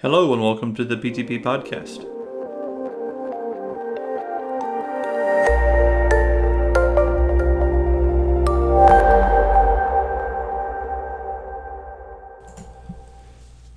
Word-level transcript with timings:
Hello 0.00 0.32
and 0.32 0.40
welcome 0.40 0.76
to 0.76 0.84
the 0.84 0.94
PTP 0.94 1.42
Podcast. 1.42 2.04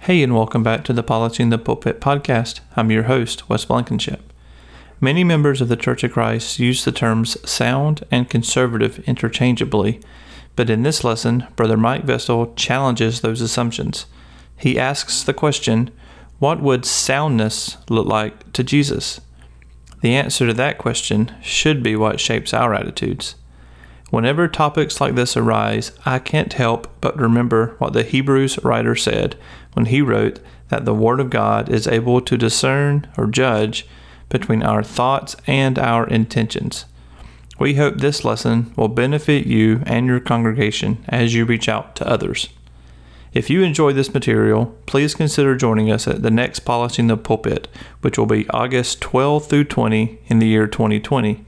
Hey, 0.01 0.21
and 0.21 0.35
welcome 0.35 0.61
back 0.61 0.83
to 0.83 0.93
the 0.93 1.01
Polishing 1.01 1.49
the 1.49 1.57
Pulpit 1.57 1.99
podcast. 1.99 2.59
I'm 2.75 2.91
your 2.91 3.03
host, 3.05 3.49
Wes 3.49 3.65
Blankenship. 3.65 4.31
Many 4.99 5.23
members 5.23 5.59
of 5.59 5.69
the 5.69 5.75
Church 5.75 6.03
of 6.03 6.11
Christ 6.11 6.59
use 6.59 6.85
the 6.85 6.91
terms 6.91 7.35
sound 7.49 8.03
and 8.11 8.29
conservative 8.29 8.99
interchangeably, 9.07 9.99
but 10.55 10.69
in 10.69 10.83
this 10.83 11.03
lesson, 11.03 11.47
Brother 11.55 11.77
Mike 11.77 12.03
Vestal 12.03 12.53
challenges 12.53 13.21
those 13.21 13.41
assumptions. 13.41 14.05
He 14.55 14.77
asks 14.77 15.23
the 15.23 15.33
question 15.33 15.89
what 16.41 16.59
would 16.59 16.83
soundness 16.85 17.77
look 17.87 18.07
like 18.07 18.51
to 18.51 18.63
Jesus? 18.63 19.21
The 20.01 20.15
answer 20.15 20.47
to 20.47 20.53
that 20.55 20.79
question 20.79 21.35
should 21.39 21.83
be 21.83 21.95
what 21.95 22.19
shapes 22.19 22.51
our 22.51 22.73
attitudes. 22.73 23.35
Whenever 24.09 24.47
topics 24.47 24.99
like 24.99 25.13
this 25.13 25.37
arise, 25.37 25.91
I 26.03 26.17
can't 26.17 26.53
help 26.53 26.87
but 26.99 27.15
remember 27.15 27.75
what 27.77 27.93
the 27.93 28.01
Hebrews 28.01 28.57
writer 28.63 28.95
said 28.95 29.35
when 29.73 29.85
he 29.85 30.01
wrote 30.01 30.39
that 30.69 30.85
the 30.85 30.95
Word 30.95 31.19
of 31.19 31.29
God 31.29 31.69
is 31.69 31.85
able 31.85 32.19
to 32.21 32.37
discern 32.39 33.07
or 33.19 33.27
judge 33.27 33.85
between 34.27 34.63
our 34.63 34.81
thoughts 34.81 35.35
and 35.45 35.77
our 35.77 36.07
intentions. 36.07 36.85
We 37.59 37.75
hope 37.75 37.99
this 37.99 38.25
lesson 38.25 38.73
will 38.75 38.87
benefit 38.87 39.45
you 39.45 39.83
and 39.85 40.07
your 40.07 40.19
congregation 40.19 41.05
as 41.07 41.35
you 41.35 41.45
reach 41.45 41.69
out 41.69 41.95
to 41.97 42.09
others. 42.09 42.49
If 43.33 43.49
you 43.49 43.63
enjoy 43.63 43.93
this 43.93 44.13
material, 44.13 44.77
please 44.85 45.15
consider 45.15 45.55
joining 45.55 45.89
us 45.89 46.05
at 46.05 46.21
the 46.21 46.29
next 46.29 46.59
Polishing 46.61 47.07
the 47.07 47.15
Pulpit, 47.15 47.69
which 48.01 48.17
will 48.17 48.25
be 48.25 48.49
August 48.49 48.99
12 48.99 49.47
through 49.47 49.63
20 49.65 50.19
in 50.27 50.39
the 50.39 50.47
year 50.47 50.67
2020. 50.67 51.45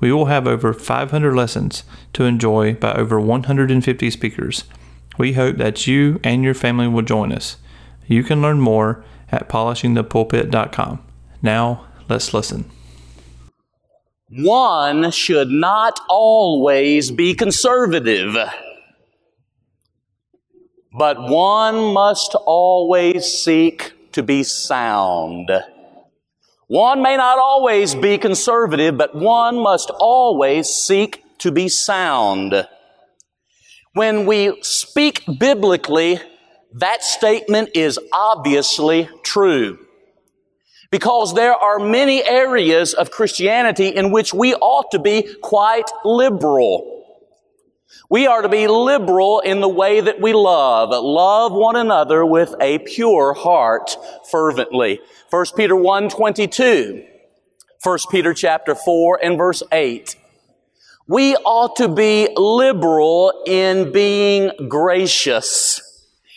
We 0.00 0.12
will 0.12 0.24
have 0.24 0.48
over 0.48 0.72
500 0.72 1.32
lessons 1.32 1.84
to 2.14 2.24
enjoy 2.24 2.74
by 2.74 2.94
over 2.94 3.20
150 3.20 4.10
speakers. 4.10 4.64
We 5.16 5.34
hope 5.34 5.58
that 5.58 5.86
you 5.86 6.20
and 6.24 6.42
your 6.42 6.54
family 6.54 6.88
will 6.88 7.02
join 7.02 7.30
us. 7.30 7.56
You 8.08 8.24
can 8.24 8.42
learn 8.42 8.58
more 8.58 9.04
at 9.30 9.48
polishingthepulpit.com. 9.48 11.02
Now, 11.40 11.86
let's 12.08 12.34
listen. 12.34 12.68
One 14.28 15.12
should 15.12 15.50
not 15.50 16.00
always 16.08 17.12
be 17.12 17.34
conservative 17.34 18.36
but 20.94 21.22
one 21.22 21.92
must 21.94 22.34
always 22.46 23.26
seek 23.26 23.92
to 24.12 24.22
be 24.22 24.42
sound. 24.42 25.50
One 26.68 27.02
may 27.02 27.16
not 27.16 27.38
always 27.38 27.94
be 27.94 28.18
conservative, 28.18 28.96
but 28.96 29.14
one 29.14 29.58
must 29.58 29.90
always 29.90 30.68
seek 30.68 31.22
to 31.38 31.50
be 31.50 31.68
sound. 31.68 32.66
When 33.94 34.26
we 34.26 34.62
speak 34.62 35.24
biblically, 35.38 36.20
that 36.74 37.02
statement 37.02 37.70
is 37.74 37.98
obviously 38.12 39.08
true. 39.22 39.78
Because 40.90 41.34
there 41.34 41.54
are 41.54 41.78
many 41.78 42.22
areas 42.22 42.92
of 42.92 43.10
Christianity 43.10 43.88
in 43.88 44.10
which 44.10 44.34
we 44.34 44.54
ought 44.54 44.90
to 44.92 44.98
be 44.98 45.26
quite 45.42 45.90
liberal. 46.04 47.01
We 48.12 48.26
are 48.26 48.42
to 48.42 48.48
be 48.50 48.66
liberal 48.66 49.40
in 49.40 49.62
the 49.62 49.70
way 49.70 50.02
that 50.02 50.20
we 50.20 50.34
love. 50.34 50.90
Love 50.90 51.50
one 51.54 51.76
another 51.76 52.26
with 52.26 52.54
a 52.60 52.78
pure 52.80 53.32
heart 53.32 53.96
fervently. 54.30 55.00
1 55.30 55.46
Peter 55.56 55.74
1 55.74 56.10
22. 56.10 57.06
1 57.82 57.98
Peter 58.10 58.34
chapter 58.34 58.74
4 58.74 59.20
and 59.24 59.38
verse 59.38 59.62
8. 59.72 60.14
We 61.08 61.36
ought 61.36 61.76
to 61.76 61.88
be 61.88 62.28
liberal 62.36 63.44
in 63.46 63.92
being 63.92 64.50
gracious. 64.68 65.80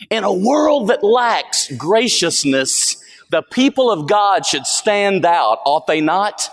In 0.08 0.24
a 0.24 0.32
world 0.32 0.88
that 0.88 1.04
lacks 1.04 1.70
graciousness, 1.76 2.96
the 3.28 3.42
people 3.42 3.90
of 3.90 4.08
God 4.08 4.46
should 4.46 4.66
stand 4.66 5.26
out, 5.26 5.58
ought 5.66 5.86
they 5.86 6.00
not? 6.00 6.48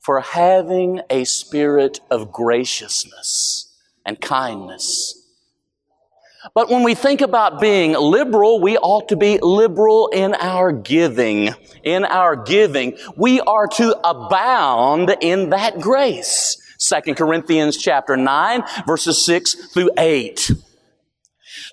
For 0.00 0.22
having 0.22 1.02
a 1.10 1.24
spirit 1.24 2.00
of 2.10 2.32
graciousness 2.32 3.63
and 4.04 4.20
kindness. 4.20 5.20
But 6.52 6.68
when 6.68 6.82
we 6.82 6.94
think 6.94 7.22
about 7.22 7.60
being 7.60 7.92
liberal, 7.92 8.60
we 8.60 8.76
ought 8.76 9.08
to 9.08 9.16
be 9.16 9.38
liberal 9.38 10.08
in 10.08 10.34
our 10.34 10.72
giving. 10.72 11.54
In 11.82 12.04
our 12.04 12.36
giving, 12.36 12.98
we 13.16 13.40
are 13.40 13.66
to 13.68 13.98
abound 14.06 15.16
in 15.20 15.50
that 15.50 15.80
grace. 15.80 16.60
2 16.78 17.14
Corinthians 17.14 17.78
chapter 17.78 18.16
9 18.16 18.62
verses 18.86 19.24
6 19.24 19.72
through 19.72 19.90
8. 19.96 20.50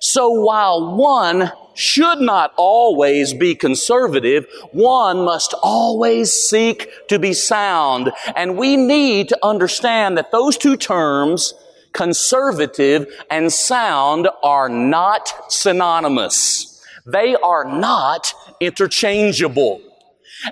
So 0.00 0.30
while 0.30 0.96
one 0.96 1.52
should 1.74 2.20
not 2.20 2.52
always 2.56 3.34
be 3.34 3.54
conservative, 3.54 4.46
one 4.72 5.24
must 5.24 5.54
always 5.62 6.32
seek 6.32 6.88
to 7.08 7.18
be 7.18 7.32
sound. 7.32 8.10
And 8.36 8.56
we 8.56 8.76
need 8.76 9.28
to 9.30 9.38
understand 9.42 10.16
that 10.18 10.32
those 10.32 10.56
two 10.56 10.76
terms 10.76 11.54
conservative, 11.92 13.06
and 13.30 13.52
sound 13.52 14.28
are 14.42 14.68
not 14.68 15.52
synonymous. 15.52 16.82
They 17.06 17.34
are 17.36 17.64
not 17.64 18.34
interchangeable. 18.60 19.80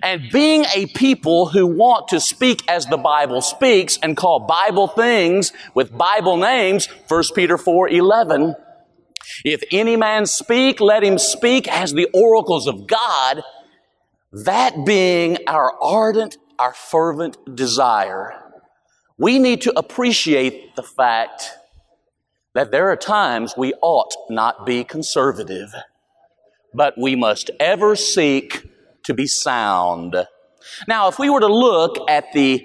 And 0.03 0.31
being 0.31 0.67
a 0.75 0.87
people 0.87 1.49
who 1.49 1.67
want 1.67 2.09
to 2.09 2.21
speak 2.21 2.69
as 2.69 2.87
the 2.87 2.97
Bible 2.97 3.41
speaks 3.41 3.99
and 4.03 4.17
call 4.17 4.41
Bible 4.41 4.87
things 4.87 5.53
with 5.75 5.97
Bible 5.97 6.37
names, 6.37 6.87
1 7.09 7.23
Peter 7.35 7.59
4, 7.59 7.89
11, 7.89 8.55
if 9.45 9.63
any 9.73 9.97
man 9.97 10.27
speak, 10.27 10.81
let 10.81 11.03
him 11.03 11.19
speak 11.19 11.67
as 11.69 11.93
the 11.93 12.09
oracles 12.15 12.67
of 12.67 12.87
God, 12.87 13.43
that 14.33 14.85
being 14.87 15.39
our 15.49 15.73
ardent, 15.83 16.37
our 16.59 16.73
fervent 16.73 17.57
desire 17.57 18.40
we 19.21 19.39
need 19.39 19.61
to 19.61 19.79
appreciate 19.79 20.75
the 20.77 20.83
fact 20.83 21.51
that 22.55 22.71
there 22.71 22.91
are 22.91 22.97
times 22.97 23.53
we 23.55 23.75
ought 23.83 24.15
not 24.31 24.65
be 24.65 24.83
conservative, 24.83 25.75
but 26.73 26.95
we 26.97 27.15
must 27.15 27.51
ever 27.61 27.95
seek 27.95 28.67
to 29.05 29.13
be 29.13 29.27
sound. 29.27 30.17
Now, 30.89 31.09
if 31.09 31.19
we 31.19 31.29
were 31.29 31.41
to 31.41 31.53
look 31.53 31.99
at 32.09 32.33
the 32.33 32.65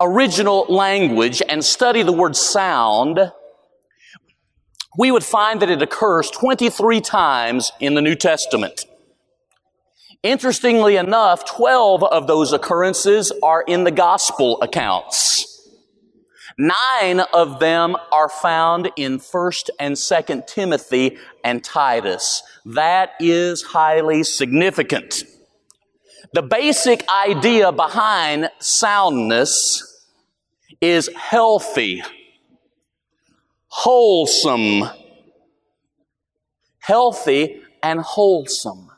original 0.00 0.66
language 0.68 1.40
and 1.48 1.64
study 1.64 2.02
the 2.02 2.12
word 2.12 2.34
sound, 2.34 3.30
we 4.98 5.12
would 5.12 5.24
find 5.24 5.62
that 5.62 5.70
it 5.70 5.82
occurs 5.82 6.32
23 6.32 7.00
times 7.00 7.70
in 7.78 7.94
the 7.94 8.02
New 8.02 8.16
Testament. 8.16 8.86
Interestingly 10.24 10.96
enough, 10.96 11.44
12 11.44 12.02
of 12.02 12.26
those 12.26 12.52
occurrences 12.52 13.30
are 13.40 13.62
in 13.62 13.84
the 13.84 13.92
gospel 13.92 14.60
accounts. 14.62 15.49
Nine 16.62 17.20
of 17.32 17.58
them 17.58 17.96
are 18.12 18.28
found 18.28 18.90
in 18.96 19.18
1st 19.18 19.70
and 19.80 19.94
2nd 19.96 20.46
Timothy 20.46 21.16
and 21.42 21.64
Titus. 21.64 22.42
That 22.66 23.12
is 23.18 23.62
highly 23.62 24.24
significant. 24.24 25.24
The 26.34 26.42
basic 26.42 27.02
idea 27.08 27.72
behind 27.72 28.50
soundness 28.58 30.04
is 30.82 31.08
healthy, 31.16 32.02
wholesome, 33.68 34.90
healthy 36.80 37.62
and 37.82 38.00
wholesome, 38.00 38.90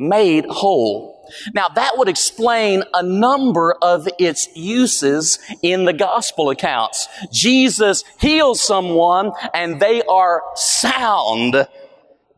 made 0.00 0.46
whole. 0.46 1.13
Now 1.52 1.68
that 1.68 1.96
would 1.96 2.08
explain 2.08 2.84
a 2.92 3.02
number 3.02 3.74
of 3.80 4.08
its 4.18 4.48
uses 4.54 5.38
in 5.62 5.84
the 5.84 5.92
gospel 5.92 6.50
accounts. 6.50 7.08
Jesus 7.32 8.04
heals 8.20 8.62
someone 8.62 9.32
and 9.52 9.80
they 9.80 10.02
are 10.02 10.42
sound. 10.54 11.68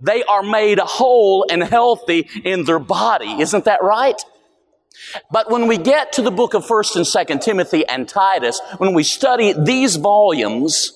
They 0.00 0.22
are 0.24 0.42
made 0.42 0.78
whole 0.78 1.46
and 1.50 1.62
healthy 1.62 2.28
in 2.44 2.64
their 2.64 2.78
body. 2.78 3.40
Isn't 3.40 3.64
that 3.64 3.82
right? 3.82 4.20
But 5.30 5.50
when 5.50 5.66
we 5.66 5.78
get 5.78 6.12
to 6.14 6.22
the 6.22 6.30
book 6.30 6.54
of 6.54 6.66
1st 6.66 6.96
and 6.96 7.04
2nd 7.04 7.40
Timothy 7.42 7.86
and 7.86 8.08
Titus, 8.08 8.60
when 8.78 8.94
we 8.94 9.02
study 9.02 9.52
these 9.52 9.96
volumes, 9.96 10.92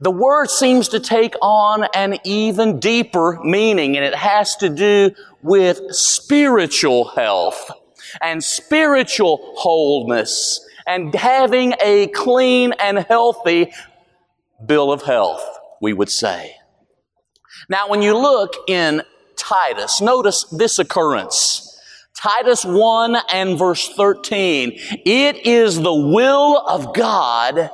the 0.00 0.10
word 0.10 0.50
seems 0.50 0.88
to 0.88 1.00
take 1.00 1.34
on 1.42 1.86
an 1.94 2.18
even 2.24 2.78
deeper 2.78 3.38
meaning, 3.42 3.96
and 3.96 4.04
it 4.04 4.14
has 4.14 4.56
to 4.56 4.68
do 4.68 5.10
with 5.42 5.80
spiritual 5.94 7.08
health 7.08 7.70
and 8.20 8.42
spiritual 8.42 9.54
wholeness 9.56 10.64
and 10.86 11.14
having 11.14 11.74
a 11.82 12.06
clean 12.08 12.72
and 12.72 12.98
healthy 12.98 13.72
bill 14.64 14.92
of 14.92 15.02
health, 15.02 15.44
we 15.80 15.92
would 15.92 16.10
say. 16.10 16.54
Now, 17.68 17.88
when 17.88 18.02
you 18.02 18.16
look 18.16 18.54
in 18.66 19.02
Titus. 19.38 20.00
Notice 20.00 20.44
this 20.44 20.78
occurrence. 20.78 21.64
Titus 22.14 22.64
1 22.64 23.16
and 23.32 23.58
verse 23.58 23.88
13. 23.88 24.72
It 25.06 25.46
is 25.46 25.80
the 25.80 25.94
will 25.94 26.58
of 26.58 26.92
God 26.92 27.70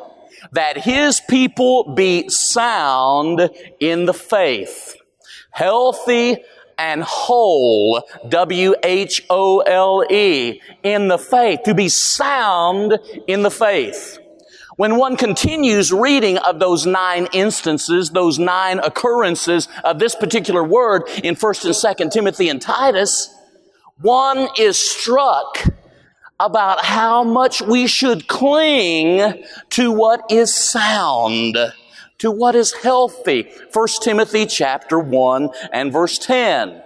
that 0.55 0.79
His 0.79 1.21
people 1.21 1.95
be 1.95 2.29
sound 2.29 3.51
in 3.81 4.07
the 4.07 4.15
faith, 4.15 4.97
healthy 5.51 6.39
and 6.79 7.03
whole, 7.03 8.03
W-H-O-L-E, 8.29 8.91
in 10.83 11.09
the 11.09 11.19
faith, 11.19 11.61
to 11.65 11.75
be 11.75 11.89
sound 11.89 12.99
in 13.27 13.43
the 13.43 13.51
faith. 13.51 14.19
When 14.77 14.97
one 14.97 15.17
continues 15.17 15.93
reading 15.93 16.39
of 16.39 16.59
those 16.59 16.85
nine 16.85 17.29
instances, 17.33 18.11
those 18.11 18.41
nine 18.41 18.81
occurrences 18.81 19.69
of 19.85 20.01
this 20.01 20.17
particular 20.17 20.65
word 20.65 21.05
in 21.23 21.37
1st 21.37 21.65
and 21.67 21.75
2nd 21.75 22.11
Timothy 22.11 22.49
and 22.49 22.61
Titus, 22.61 23.33
one 24.01 24.49
is 24.59 24.77
struck 24.77 25.63
about 26.41 26.85
how 26.85 27.23
much 27.23 27.63
we 27.63 27.87
should 27.87 28.27
cling 28.29 29.45
to 29.71 29.93
what 29.93 30.23
is 30.31 30.55
sound, 30.55 31.57
to 32.19 32.31
what 32.31 32.55
is 32.55 32.73
healthy. 32.73 33.49
1 33.73 33.89
Timothy 34.03 34.47
chapter 34.47 34.99
1 34.99 35.51
and 35.73 35.93
verse 35.93 36.19
10. 36.19 36.83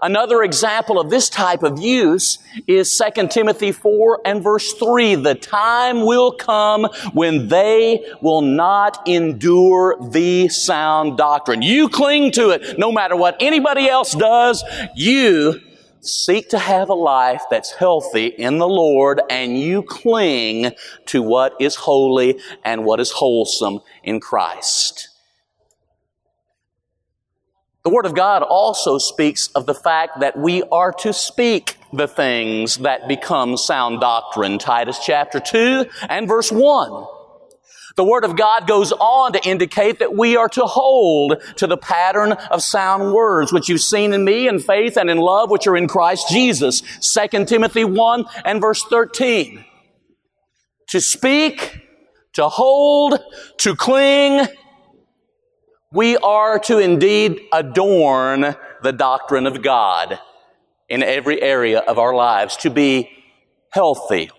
Another 0.00 0.42
example 0.42 0.98
of 0.98 1.10
this 1.10 1.28
type 1.28 1.62
of 1.62 1.78
use 1.78 2.38
is 2.66 2.98
2 3.14 3.28
Timothy 3.28 3.72
4 3.72 4.22
and 4.24 4.42
verse 4.42 4.72
3. 4.74 5.16
The 5.16 5.34
time 5.34 6.06
will 6.06 6.32
come 6.32 6.84
when 7.12 7.48
they 7.48 8.02
will 8.22 8.40
not 8.40 9.06
endure 9.06 9.98
the 10.00 10.48
sound 10.48 11.18
doctrine. 11.18 11.60
You 11.60 11.90
cling 11.90 12.32
to 12.32 12.50
it 12.50 12.78
no 12.78 12.90
matter 12.90 13.16
what 13.16 13.36
anybody 13.40 13.86
else 13.86 14.14
does. 14.14 14.64
You 14.96 15.60
seek 16.02 16.50
to 16.50 16.58
have 16.58 16.88
a 16.88 16.94
life 16.94 17.42
that's 17.50 17.72
healthy 17.72 18.26
in 18.26 18.58
the 18.58 18.68
Lord 18.68 19.20
and 19.30 19.58
you 19.58 19.82
cling 19.82 20.72
to 21.06 21.22
what 21.22 21.54
is 21.60 21.76
holy 21.76 22.40
and 22.64 22.84
what 22.84 23.00
is 23.00 23.12
wholesome 23.12 23.80
in 24.02 24.20
Christ. 24.20 25.08
The 27.84 27.90
Word 27.90 28.06
of 28.06 28.14
God 28.14 28.42
also 28.42 28.98
speaks 28.98 29.48
of 29.48 29.66
the 29.66 29.74
fact 29.74 30.20
that 30.20 30.38
we 30.38 30.62
are 30.64 30.92
to 31.00 31.12
speak 31.12 31.78
the 31.92 32.06
things 32.06 32.76
that 32.78 33.08
become 33.08 33.56
sound 33.56 34.00
doctrine. 34.00 34.58
Titus 34.58 35.00
chapter 35.04 35.40
2 35.40 35.86
and 36.08 36.28
verse 36.28 36.52
1. 36.52 37.06
The 37.96 38.04
Word 38.04 38.24
of 38.24 38.36
God 38.36 38.66
goes 38.66 38.92
on 38.92 39.32
to 39.34 39.48
indicate 39.48 39.98
that 39.98 40.16
we 40.16 40.36
are 40.36 40.48
to 40.50 40.62
hold 40.62 41.42
to 41.56 41.66
the 41.66 41.76
pattern 41.76 42.32
of 42.32 42.62
sound 42.62 43.12
words, 43.12 43.52
which 43.52 43.68
you've 43.68 43.80
seen 43.80 44.12
in 44.12 44.24
me 44.24 44.48
in 44.48 44.58
faith 44.60 44.96
and 44.96 45.10
in 45.10 45.18
love, 45.18 45.50
which 45.50 45.66
are 45.66 45.76
in 45.76 45.88
Christ 45.88 46.28
Jesus. 46.28 46.80
2 47.00 47.44
Timothy 47.44 47.84
1 47.84 48.24
and 48.44 48.60
verse 48.60 48.82
13. 48.84 49.64
To 50.88 51.00
speak, 51.00 51.80
to 52.34 52.48
hold, 52.48 53.18
to 53.58 53.76
cling, 53.76 54.46
we 55.92 56.16
are 56.16 56.58
to 56.60 56.78
indeed 56.78 57.40
adorn 57.52 58.56
the 58.82 58.92
doctrine 58.92 59.46
of 59.46 59.62
God 59.62 60.18
in 60.88 61.02
every 61.02 61.40
area 61.40 61.80
of 61.80 61.98
our 61.98 62.14
lives, 62.14 62.56
to 62.58 62.70
be 62.70 63.10
healthy 63.70 64.30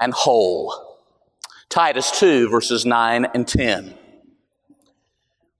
and 0.00 0.12
whole. 0.12 0.93
Titus 1.68 2.18
2 2.18 2.48
verses 2.48 2.84
9 2.86 3.26
and 3.34 3.46
10. 3.46 3.94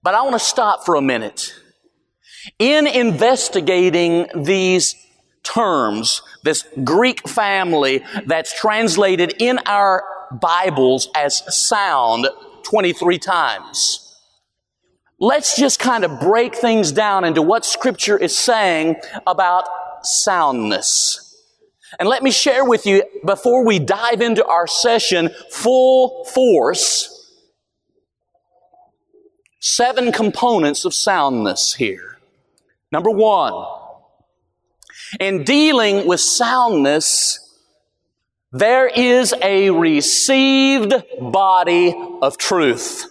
But 0.02 0.14
I 0.14 0.22
want 0.22 0.34
to 0.34 0.38
stop 0.38 0.84
for 0.84 0.96
a 0.96 1.02
minute. 1.02 1.54
In 2.58 2.86
investigating 2.86 4.28
these 4.34 4.94
terms, 5.42 6.22
this 6.42 6.64
Greek 6.82 7.26
family 7.28 8.04
that's 8.26 8.58
translated 8.58 9.34
in 9.38 9.58
our 9.66 10.04
Bibles 10.30 11.08
as 11.14 11.42
sound 11.54 12.26
23 12.64 13.18
times. 13.18 14.00
Let's 15.20 15.56
just 15.56 15.78
kind 15.78 16.04
of 16.04 16.20
break 16.20 16.54
things 16.54 16.92
down 16.92 17.24
into 17.24 17.40
what 17.40 17.64
scripture 17.64 18.18
is 18.18 18.36
saying 18.36 18.96
about 19.26 19.66
soundness. 20.02 21.33
And 21.98 22.08
let 22.08 22.22
me 22.22 22.30
share 22.30 22.64
with 22.64 22.86
you, 22.86 23.04
before 23.24 23.64
we 23.64 23.78
dive 23.78 24.20
into 24.20 24.44
our 24.44 24.66
session 24.66 25.30
full 25.50 26.24
force, 26.24 27.32
seven 29.60 30.12
components 30.12 30.84
of 30.84 30.92
soundness 30.92 31.74
here. 31.74 32.18
Number 32.92 33.10
one, 33.10 33.66
in 35.20 35.44
dealing 35.44 36.06
with 36.06 36.20
soundness, 36.20 37.40
there 38.52 38.86
is 38.86 39.34
a 39.42 39.70
received 39.70 40.92
body 41.20 41.94
of 42.22 42.38
truth. 42.38 43.06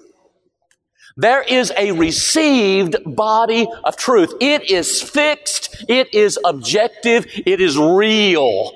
There 1.16 1.44
is 1.44 1.72
a 1.78 1.92
received 1.92 2.96
body 3.06 3.68
of 3.84 3.96
truth. 3.98 4.34
It 4.40 4.70
is 4.72 5.02
fixed. 5.02 5.86
It 5.88 6.14
is 6.14 6.40
objective. 6.44 7.28
It 7.46 7.62
is 7.62 7.78
real. 7.78 8.72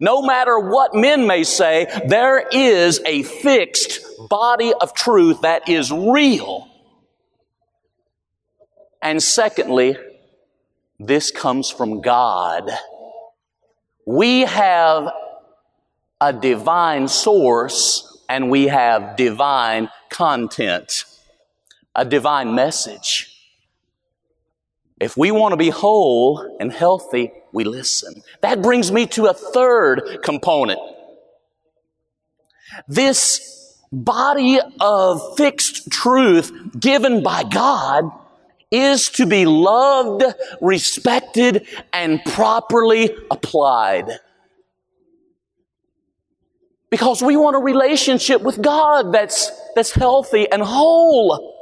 No 0.00 0.20
matter 0.22 0.58
what 0.58 0.94
men 0.94 1.28
may 1.28 1.44
say, 1.44 1.86
there 2.08 2.48
is 2.50 3.00
a 3.06 3.22
fixed 3.22 4.00
body 4.28 4.72
of 4.80 4.94
truth 4.94 5.42
that 5.42 5.68
is 5.68 5.92
real. 5.92 6.68
And 9.00 9.22
secondly, 9.22 9.96
this 10.98 11.30
comes 11.30 11.70
from 11.70 12.00
God. 12.00 12.68
We 14.04 14.40
have 14.40 15.08
a 16.20 16.32
divine 16.32 17.06
source 17.06 18.24
and 18.28 18.50
we 18.50 18.66
have 18.66 19.14
divine 19.16 19.88
content 20.10 21.04
a 21.96 22.04
divine 22.04 22.54
message. 22.54 23.32
If 25.00 25.16
we 25.16 25.30
want 25.30 25.52
to 25.52 25.56
be 25.56 25.70
whole 25.70 26.56
and 26.60 26.70
healthy, 26.70 27.32
we 27.52 27.64
listen. 27.64 28.22
That 28.42 28.62
brings 28.62 28.92
me 28.92 29.06
to 29.08 29.26
a 29.26 29.34
third 29.34 30.20
component. 30.22 30.78
This 32.86 33.78
body 33.90 34.58
of 34.80 35.36
fixed 35.36 35.90
truth 35.90 36.52
given 36.78 37.22
by 37.22 37.44
God 37.44 38.10
is 38.70 39.08
to 39.10 39.26
be 39.26 39.46
loved, 39.46 40.24
respected, 40.60 41.66
and 41.92 42.22
properly 42.24 43.16
applied. 43.30 44.08
Because 46.90 47.22
we 47.22 47.36
want 47.36 47.56
a 47.56 47.60
relationship 47.60 48.42
with 48.42 48.60
God 48.60 49.12
that's, 49.12 49.50
that's 49.74 49.92
healthy 49.92 50.50
and 50.50 50.62
whole. 50.62 51.55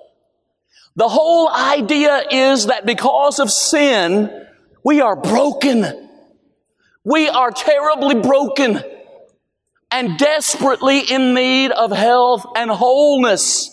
The 0.97 1.09
whole 1.09 1.49
idea 1.49 2.25
is 2.31 2.67
that 2.67 2.87
because 2.87 3.41
of 3.41 3.51
sin, 3.51 4.47
we 4.85 5.01
are 5.01 5.17
broken. 5.17 6.09
We 7.05 7.29
are 7.29 7.51
terribly 7.51 8.15
broken 8.15 8.81
and 9.91 10.19
desperately 10.19 11.01
in 11.01 11.35
need 11.35 11.73
of 11.73 11.91
health 11.91 12.47
and 12.57 12.71
wholeness. 12.71 13.71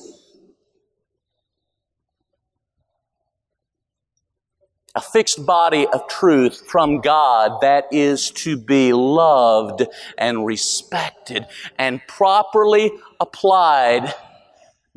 A 4.94 5.02
fixed 5.02 5.46
body 5.46 5.88
of 5.88 6.08
truth 6.08 6.64
from 6.68 7.02
God 7.02 7.62
that 7.62 7.86
is 7.92 8.32
to 8.32 8.58
be 8.58 8.94
loved 8.94 9.84
and 10.18 10.46
respected 10.46 11.46
and 11.78 12.02
properly 12.08 12.92
applied 13.20 14.14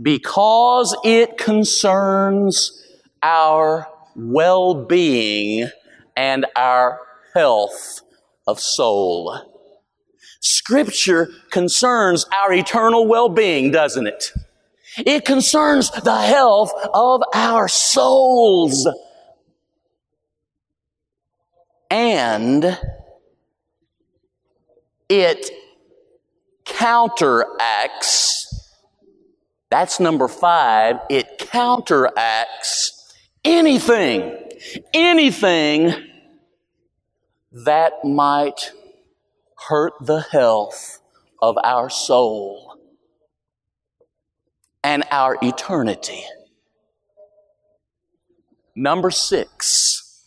because 0.00 0.96
it 1.04 1.38
concerns 1.38 2.84
our 3.22 3.88
well-being 4.16 5.70
and 6.16 6.46
our 6.56 7.00
health 7.34 8.00
of 8.46 8.60
soul. 8.60 9.40
Scripture 10.40 11.30
concerns 11.50 12.26
our 12.32 12.52
eternal 12.52 13.06
well-being, 13.06 13.70
doesn't 13.70 14.06
it? 14.06 14.32
It 14.98 15.24
concerns 15.24 15.90
the 15.90 16.20
health 16.20 16.72
of 16.92 17.22
our 17.34 17.66
souls. 17.66 18.88
And 21.90 22.78
it 25.08 25.50
counteracts 26.64 28.53
that's 29.74 29.98
number 29.98 30.28
five. 30.28 31.00
It 31.10 31.36
counteracts 31.36 33.12
anything, 33.44 34.38
anything 34.94 35.92
that 37.50 38.04
might 38.04 38.70
hurt 39.68 39.94
the 40.00 40.20
health 40.20 41.00
of 41.42 41.56
our 41.64 41.90
soul 41.90 42.76
and 44.84 45.02
our 45.10 45.38
eternity. 45.42 46.22
Number 48.76 49.10
six. 49.10 50.24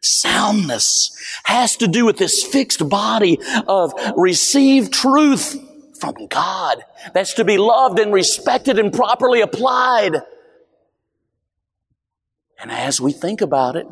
Soundness 0.00 1.10
has 1.44 1.76
to 1.78 1.88
do 1.88 2.06
with 2.06 2.18
this 2.18 2.44
fixed 2.44 2.88
body 2.88 3.40
of 3.66 3.92
received 4.16 4.92
truth 4.92 5.56
from 6.00 6.26
God 6.26 6.82
that's 7.12 7.34
to 7.34 7.44
be 7.44 7.58
loved 7.58 7.98
and 7.98 8.12
respected 8.12 8.78
and 8.78 8.92
properly 8.92 9.40
applied. 9.40 10.16
And 12.58 12.70
as 12.70 13.00
we 13.00 13.12
think 13.12 13.40
about 13.40 13.76
it, 13.76 13.86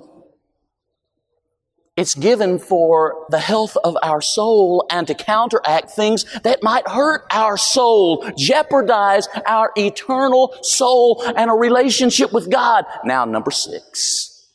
it's 1.98 2.14
given 2.14 2.60
for 2.60 3.26
the 3.28 3.40
health 3.40 3.76
of 3.82 3.96
our 4.04 4.20
soul 4.20 4.86
and 4.88 5.04
to 5.08 5.14
counteract 5.14 5.90
things 5.90 6.24
that 6.44 6.62
might 6.62 6.86
hurt 6.86 7.24
our 7.32 7.56
soul, 7.56 8.24
jeopardize 8.36 9.26
our 9.46 9.72
eternal 9.76 10.56
soul 10.62 11.20
and 11.36 11.50
a 11.50 11.54
relationship 11.54 12.32
with 12.32 12.52
God. 12.52 12.84
Now, 13.04 13.24
number 13.24 13.50
six. 13.50 14.48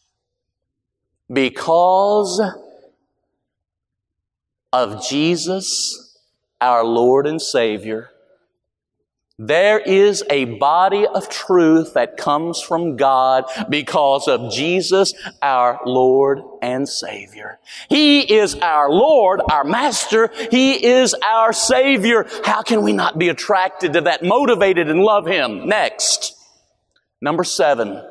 Because 1.31 2.41
of 4.71 5.05
Jesus, 5.05 6.02
our 6.63 6.85
Lord 6.85 7.27
and 7.27 7.41
Savior, 7.41 8.09
there 9.39 9.79
is 9.79 10.23
a 10.29 10.45
body 10.45 11.05
of 11.07 11.27
truth 11.27 11.95
that 11.95 12.17
comes 12.17 12.61
from 12.61 12.95
God 12.97 13.45
because 13.67 14.27
of 14.27 14.53
Jesus, 14.53 15.13
our 15.41 15.81
Lord 15.85 16.39
and 16.61 16.87
Savior. 16.87 17.59
He 17.89 18.21
is 18.21 18.55
our 18.55 18.91
Lord, 18.91 19.41
our 19.51 19.63
Master. 19.63 20.29
He 20.51 20.85
is 20.85 21.15
our 21.15 21.51
Savior. 21.51 22.27
How 22.45 22.61
can 22.61 22.83
we 22.83 22.93
not 22.93 23.17
be 23.17 23.29
attracted 23.29 23.93
to 23.93 24.01
that, 24.01 24.23
motivated 24.23 24.89
and 24.89 25.01
love 25.01 25.25
Him? 25.25 25.67
Next. 25.67 26.35
Number 27.19 27.43
seven. 27.43 28.01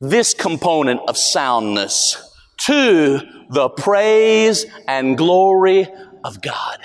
This 0.00 0.32
component 0.32 1.00
of 1.06 1.18
soundness 1.18 2.16
to 2.62 3.20
the 3.50 3.68
praise 3.68 4.64
and 4.88 5.16
glory 5.16 5.88
of 6.24 6.40
God 6.42 6.78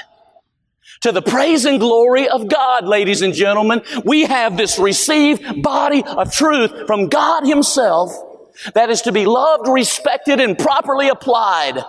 to 1.02 1.12
the 1.12 1.22
praise 1.22 1.66
and 1.66 1.80
glory 1.80 2.28
of 2.28 2.48
God, 2.48 2.88
ladies 2.88 3.22
and 3.22 3.34
gentlemen. 3.34 3.82
We 4.04 4.24
have 4.24 4.58
this 4.58 4.80
received 4.80 5.62
body 5.62 6.04
of 6.04 6.34
truth 6.34 6.88
from 6.88 7.10
God 7.10 7.46
Himself 7.46 8.12
that 8.74 8.90
is 8.90 9.02
to 9.04 9.12
be 9.12 9.26
loved, 9.26 9.68
respected, 9.68 10.40
and 10.40 10.58
properly 10.58 11.10
applied 11.10 11.84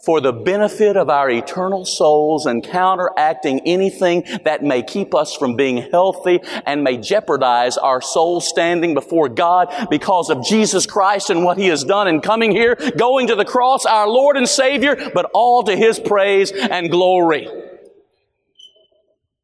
for 0.00 0.20
the 0.20 0.32
benefit 0.32 0.96
of 0.96 1.10
our 1.10 1.30
eternal 1.30 1.84
souls 1.84 2.46
and 2.46 2.64
counteracting 2.64 3.60
anything 3.66 4.24
that 4.44 4.62
may 4.62 4.82
keep 4.82 5.14
us 5.14 5.36
from 5.36 5.56
being 5.56 5.90
healthy 5.90 6.40
and 6.64 6.82
may 6.82 6.96
jeopardize 6.96 7.76
our 7.76 8.00
soul 8.00 8.40
standing 8.40 8.94
before 8.94 9.28
God 9.28 9.88
because 9.90 10.30
of 10.30 10.44
Jesus 10.44 10.86
Christ 10.86 11.30
and 11.30 11.44
what 11.44 11.58
He 11.58 11.66
has 11.66 11.84
done 11.84 12.08
in 12.08 12.20
coming 12.20 12.50
here, 12.50 12.76
going 12.96 13.26
to 13.28 13.36
the 13.36 13.44
cross, 13.44 13.84
our 13.84 14.08
Lord 14.08 14.36
and 14.36 14.48
Savior, 14.48 15.10
but 15.12 15.30
all 15.34 15.62
to 15.64 15.76
His 15.76 16.00
praise 16.00 16.50
and 16.52 16.90
glory. 16.90 17.48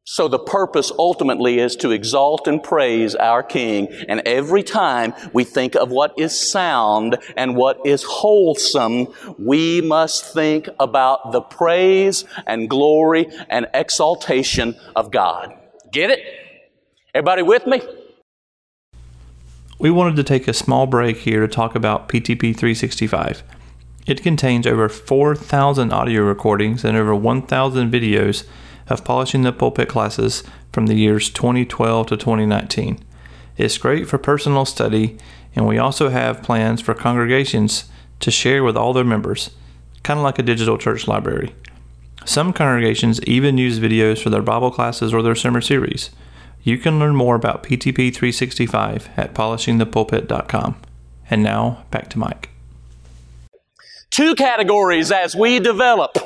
So 0.09 0.29
the 0.29 0.39
purpose 0.39 0.89
ultimately 0.97 1.59
is 1.59 1.75
to 1.75 1.91
exalt 1.91 2.47
and 2.47 2.63
praise 2.63 3.13
our 3.13 3.43
King. 3.43 3.89
And 4.07 4.21
every 4.25 4.63
time 4.63 5.13
we 5.33 5.43
think 5.43 5.75
of 5.75 5.91
what 5.91 6.13
is 6.17 6.39
sound 6.39 7.17
and 7.35 7.57
what 7.57 7.85
is 7.85 8.03
wholesome, 8.03 9.07
we 9.37 9.81
must 9.81 10.33
think 10.33 10.69
about 10.79 11.33
the 11.33 11.41
praise 11.41 12.23
and 12.45 12.69
glory 12.69 13.27
and 13.49 13.67
exaltation 13.73 14.77
of 14.95 15.11
God. 15.11 15.53
Get 15.91 16.09
it? 16.09 16.21
Everybody 17.13 17.41
with 17.41 17.67
me? 17.67 17.81
We 19.77 19.91
wanted 19.91 20.15
to 20.15 20.23
take 20.23 20.47
a 20.47 20.53
small 20.53 20.87
break 20.87 21.17
here 21.17 21.41
to 21.41 21.49
talk 21.49 21.75
about 21.75 22.07
PTP 22.07 22.55
365. 22.55 23.43
It 24.05 24.23
contains 24.23 24.65
over 24.65 24.87
4,000 24.87 25.91
audio 25.91 26.21
recordings 26.21 26.85
and 26.85 26.95
over 26.95 27.13
1,000 27.13 27.91
videos 27.91 28.45
of 28.89 29.03
polishing 29.03 29.41
the 29.41 29.51
pulpit 29.51 29.89
classes 29.89 30.43
from 30.71 30.87
the 30.87 30.95
years 30.95 31.29
2012 31.29 32.07
to 32.07 32.17
2019. 32.17 33.03
It's 33.57 33.77
great 33.77 34.07
for 34.07 34.17
personal 34.17 34.65
study, 34.65 35.17
and 35.55 35.67
we 35.67 35.77
also 35.77 36.09
have 36.09 36.43
plans 36.43 36.81
for 36.81 36.93
congregations 36.93 37.85
to 38.19 38.31
share 38.31 38.63
with 38.63 38.77
all 38.77 38.93
their 38.93 39.03
members, 39.03 39.51
kind 40.03 40.19
of 40.19 40.23
like 40.23 40.39
a 40.39 40.43
digital 40.43 40.77
church 40.77 41.07
library. 41.07 41.53
Some 42.25 42.53
congregations 42.53 43.23
even 43.23 43.57
use 43.57 43.79
videos 43.79 44.21
for 44.21 44.29
their 44.29 44.41
Bible 44.41 44.69
classes 44.69 45.13
or 45.13 45.21
their 45.21 45.35
summer 45.35 45.61
series. 45.61 46.09
You 46.61 46.77
can 46.77 46.99
learn 46.99 47.15
more 47.15 47.35
about 47.35 47.63
PTP 47.63 48.13
365 48.13 49.09
at 49.15 49.33
polishingthepulpit.com. 49.33 50.75
And 51.29 51.43
now, 51.43 51.85
back 51.91 52.09
to 52.09 52.19
Mike. 52.19 52.49
Two 54.09 54.35
categories 54.35 55.11
as 55.11 55.35
we 55.35 55.59
develop 55.59 56.17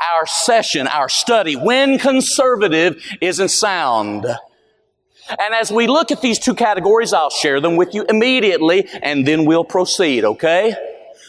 our 0.00 0.26
session, 0.26 0.86
our 0.86 1.08
study, 1.08 1.56
when 1.56 1.98
conservative 1.98 3.02
isn't 3.20 3.48
sound. 3.48 4.26
And 5.28 5.54
as 5.54 5.72
we 5.72 5.86
look 5.86 6.10
at 6.10 6.20
these 6.20 6.38
two 6.38 6.54
categories, 6.54 7.12
I'll 7.12 7.30
share 7.30 7.60
them 7.60 7.76
with 7.76 7.94
you 7.94 8.04
immediately 8.08 8.88
and 9.02 9.26
then 9.26 9.44
we'll 9.44 9.64
proceed, 9.64 10.24
okay? 10.24 10.74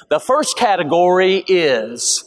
The 0.09 0.19
first 0.19 0.57
category 0.57 1.43
is 1.47 2.23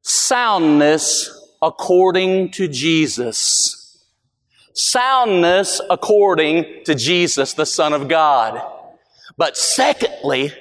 soundness 0.00 1.30
according 1.60 2.50
to 2.52 2.66
Jesus. 2.66 3.78
Soundness 4.74 5.80
according 5.90 6.84
to 6.84 6.94
Jesus, 6.94 7.52
the 7.52 7.66
Son 7.66 7.92
of 7.92 8.08
God. 8.08 8.60
But 9.36 9.56
secondly, 9.56 10.52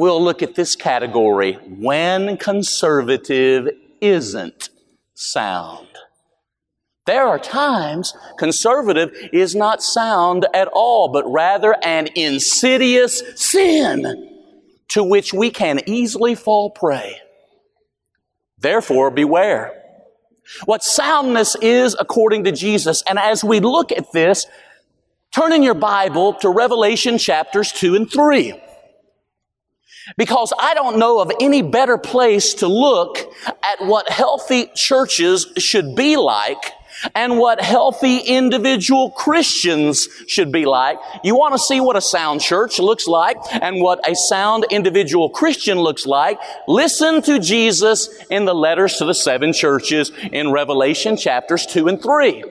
we'll 0.00 0.24
look 0.24 0.42
at 0.42 0.54
this 0.54 0.74
category 0.76 1.52
when 1.68 2.38
conservative 2.38 3.68
isn't 4.00 4.70
sound. 5.12 5.88
There 7.04 7.26
are 7.26 7.38
times 7.38 8.14
conservative 8.38 9.14
is 9.30 9.54
not 9.54 9.82
sound 9.82 10.46
at 10.54 10.68
all, 10.72 11.12
but 11.12 11.30
rather 11.30 11.76
an 11.84 12.08
insidious 12.14 13.22
sin 13.36 14.38
to 14.88 15.04
which 15.04 15.34
we 15.34 15.50
can 15.50 15.80
easily 15.86 16.34
fall 16.34 16.70
prey. 16.70 17.18
Therefore, 18.56 19.10
beware. 19.10 19.82
What 20.64 20.82
soundness 20.82 21.56
is 21.60 21.94
according 22.00 22.44
to 22.44 22.52
Jesus. 22.52 23.02
And 23.06 23.18
as 23.18 23.44
we 23.44 23.60
look 23.60 23.92
at 23.92 24.10
this, 24.12 24.46
turn 25.30 25.52
in 25.52 25.62
your 25.62 25.74
Bible 25.74 26.32
to 26.40 26.48
Revelation 26.48 27.18
chapters 27.18 27.70
2 27.70 27.96
and 27.96 28.10
3. 28.10 28.54
Because 30.16 30.52
I 30.58 30.74
don't 30.74 30.98
know 30.98 31.20
of 31.20 31.30
any 31.40 31.62
better 31.62 31.98
place 31.98 32.54
to 32.54 32.66
look 32.66 33.18
at 33.46 33.86
what 33.86 34.08
healthy 34.08 34.66
churches 34.74 35.46
should 35.58 35.94
be 35.94 36.16
like 36.16 36.72
and 37.14 37.38
what 37.38 37.60
healthy 37.60 38.18
individual 38.18 39.10
Christians 39.10 40.08
should 40.26 40.52
be 40.52 40.66
like. 40.66 40.98
You 41.24 41.34
want 41.34 41.54
to 41.54 41.58
see 41.58 41.80
what 41.80 41.96
a 41.96 42.00
sound 42.00 42.40
church 42.40 42.78
looks 42.78 43.06
like 43.06 43.36
and 43.50 43.80
what 43.80 44.06
a 44.08 44.14
sound 44.14 44.66
individual 44.70 45.30
Christian 45.30 45.78
looks 45.78 46.06
like? 46.06 46.38
Listen 46.68 47.22
to 47.22 47.38
Jesus 47.38 48.08
in 48.30 48.44
the 48.44 48.54
letters 48.54 48.96
to 48.96 49.04
the 49.04 49.14
seven 49.14 49.52
churches 49.52 50.12
in 50.32 50.52
Revelation 50.52 51.16
chapters 51.16 51.66
2 51.66 51.88
and 51.88 52.02
3. 52.02 52.44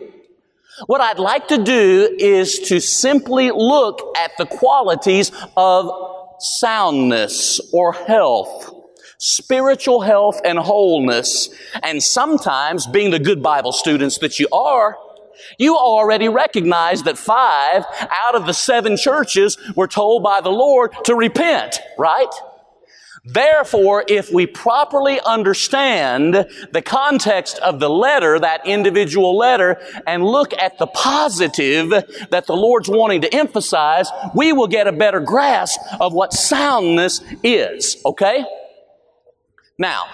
What 0.85 1.01
I'd 1.01 1.19
like 1.19 1.49
to 1.49 1.61
do 1.61 2.15
is 2.19 2.59
to 2.69 2.79
simply 2.79 3.51
look 3.51 4.15
at 4.17 4.31
the 4.37 4.45
qualities 4.45 5.31
of 5.57 6.18
soundness 6.39 7.59
or 7.71 7.93
health, 7.93 8.73
spiritual 9.17 10.01
health 10.01 10.39
and 10.43 10.57
wholeness. 10.59 11.49
And 11.83 12.01
sometimes, 12.01 12.87
being 12.87 13.11
the 13.11 13.19
good 13.19 13.43
Bible 13.43 13.71
students 13.71 14.17
that 14.19 14.39
you 14.39 14.47
are, 14.51 14.97
you 15.57 15.75
already 15.75 16.29
recognize 16.29 17.03
that 17.03 17.17
five 17.17 17.85
out 18.11 18.35
of 18.35 18.45
the 18.45 18.53
seven 18.53 18.97
churches 18.97 19.57
were 19.75 19.87
told 19.87 20.23
by 20.23 20.41
the 20.41 20.49
Lord 20.49 20.91
to 21.05 21.15
repent, 21.15 21.79
right? 21.97 22.29
Therefore, 23.31 24.03
if 24.07 24.31
we 24.31 24.47
properly 24.47 25.19
understand 25.21 26.47
the 26.71 26.81
context 26.81 27.59
of 27.59 27.79
the 27.79 27.89
letter, 27.89 28.39
that 28.39 28.65
individual 28.65 29.37
letter, 29.37 29.79
and 30.07 30.23
look 30.25 30.53
at 30.53 30.77
the 30.79 30.87
positive 30.87 31.89
that 31.89 32.47
the 32.47 32.55
Lord's 32.55 32.89
wanting 32.89 33.21
to 33.21 33.33
emphasize, 33.33 34.09
we 34.33 34.51
will 34.53 34.67
get 34.67 34.87
a 34.87 34.91
better 34.91 35.19
grasp 35.19 35.79
of 35.99 36.13
what 36.13 36.33
soundness 36.33 37.21
is. 37.43 38.01
Okay? 38.05 38.43
Now, 39.77 40.05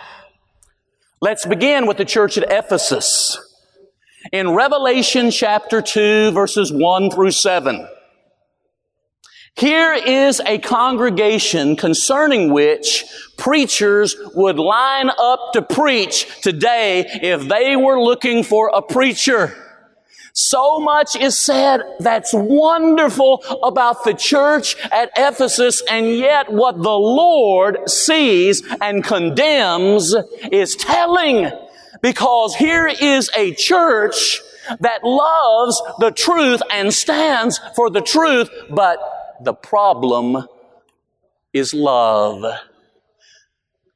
let's 1.22 1.46
begin 1.46 1.88
with 1.88 1.98
the 1.98 2.06
church 2.06 2.38
at 2.38 2.52
Ephesus. 2.52 3.40
In 4.32 4.52
Revelation 4.52 5.32
chapter 5.32 5.82
2 5.82 6.32
verses 6.32 6.72
1 6.72 7.12
through 7.12 7.32
7. 7.32 7.88
Here 9.58 9.94
is 9.94 10.42
a 10.46 10.58
congregation 10.58 11.78
concerning 11.78 12.52
which 12.52 13.06
preachers 13.38 14.14
would 14.34 14.60
line 14.60 15.10
up 15.10 15.54
to 15.54 15.62
preach 15.62 16.42
today 16.42 17.06
if 17.22 17.48
they 17.48 17.78
were 17.78 18.02
looking 18.02 18.44
for 18.44 18.70
a 18.74 18.82
preacher. 18.82 19.56
So 20.34 20.82
much 20.82 21.16
is 21.16 21.40
said 21.40 21.80
that's 22.02 22.32
wonderful 22.34 23.42
about 23.64 24.04
the 24.04 24.14
church 24.14 24.76
at 24.92 25.12
Ephesus, 25.16 25.82
and 25.90 26.10
yet 26.10 26.52
what 26.52 26.76
the 26.76 26.90
Lord 26.90 27.90
sees 27.90 28.62
and 28.82 29.06
condemns 29.06 30.14
is 30.52 30.76
telling. 30.76 31.50
Because 32.02 32.56
here 32.56 32.88
is 32.88 33.30
a 33.38 33.54
church 33.54 34.42
that 34.82 35.06
loves 35.06 35.82
the 36.00 36.12
truth 36.12 36.62
and 36.70 36.94
stands 36.94 37.62
for 37.74 37.90
the 37.90 38.02
truth, 38.02 38.50
but 38.70 39.00
the 39.42 39.54
problem 39.54 40.48
is 41.54 41.74
love. 41.74 42.44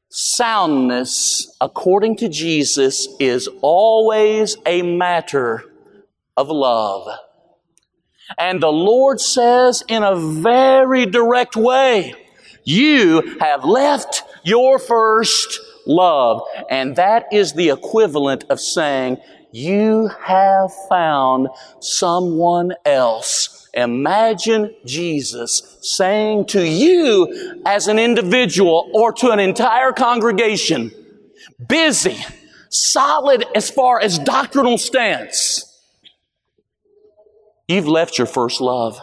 Soundness, 0.10 1.56
according 1.62 2.16
to 2.18 2.30
Jesus, 2.30 3.08
is 3.20 3.48
always 3.62 4.58
a 4.66 4.82
matter 4.82 5.64
of 6.36 6.50
love. 6.50 7.08
And 8.38 8.62
the 8.62 8.72
Lord 8.72 9.20
says 9.20 9.84
in 9.88 10.04
a 10.04 10.16
very 10.16 11.06
direct 11.06 11.56
way, 11.56 12.14
you 12.64 13.38
have 13.40 13.66
left 13.66 14.24
your 14.44 14.80
first 14.80 15.60
love. 15.86 16.42
And 16.70 16.96
that 16.96 17.26
is 17.32 17.54
the 17.54 17.70
equivalent 17.70 18.46
of 18.50 18.60
saying, 18.60 19.18
you 19.52 20.10
have 20.22 20.72
found 20.88 21.50
someone 21.80 22.74
else. 22.86 23.59
Imagine 23.74 24.74
Jesus 24.86 25.78
saying 25.82 26.46
to 26.48 26.66
you 26.68 27.62
as 27.66 27.88
an 27.88 28.00
individual 28.00 28.90
or 28.94 29.12
to 29.14 29.30
an 29.30 29.40
entire 29.40 29.92
congregation, 29.92 30.92
busy, 31.68 32.18
solid 32.70 33.46
as 33.56 33.70
far 33.70 34.02
as 34.02 34.18
doctrinal 34.20 34.78
stance, 34.78 35.70
You've 37.70 37.88
left 37.88 38.18
your 38.18 38.26
first 38.26 38.62
love. 38.62 39.00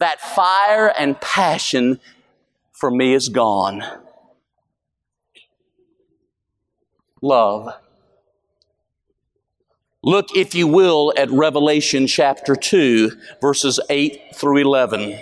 That 0.00 0.20
fire 0.20 0.92
and 0.98 1.20
passion 1.20 2.00
for 2.72 2.90
me 2.90 3.14
is 3.14 3.28
gone. 3.28 3.84
Love. 7.22 7.72
Look, 10.02 10.34
if 10.34 10.54
you 10.54 10.66
will, 10.66 11.12
at 11.16 11.30
Revelation 11.30 12.06
chapter 12.06 12.56
2, 12.56 13.10
verses 13.42 13.78
8 13.90 14.34
through 14.34 14.56
11. 14.58 15.20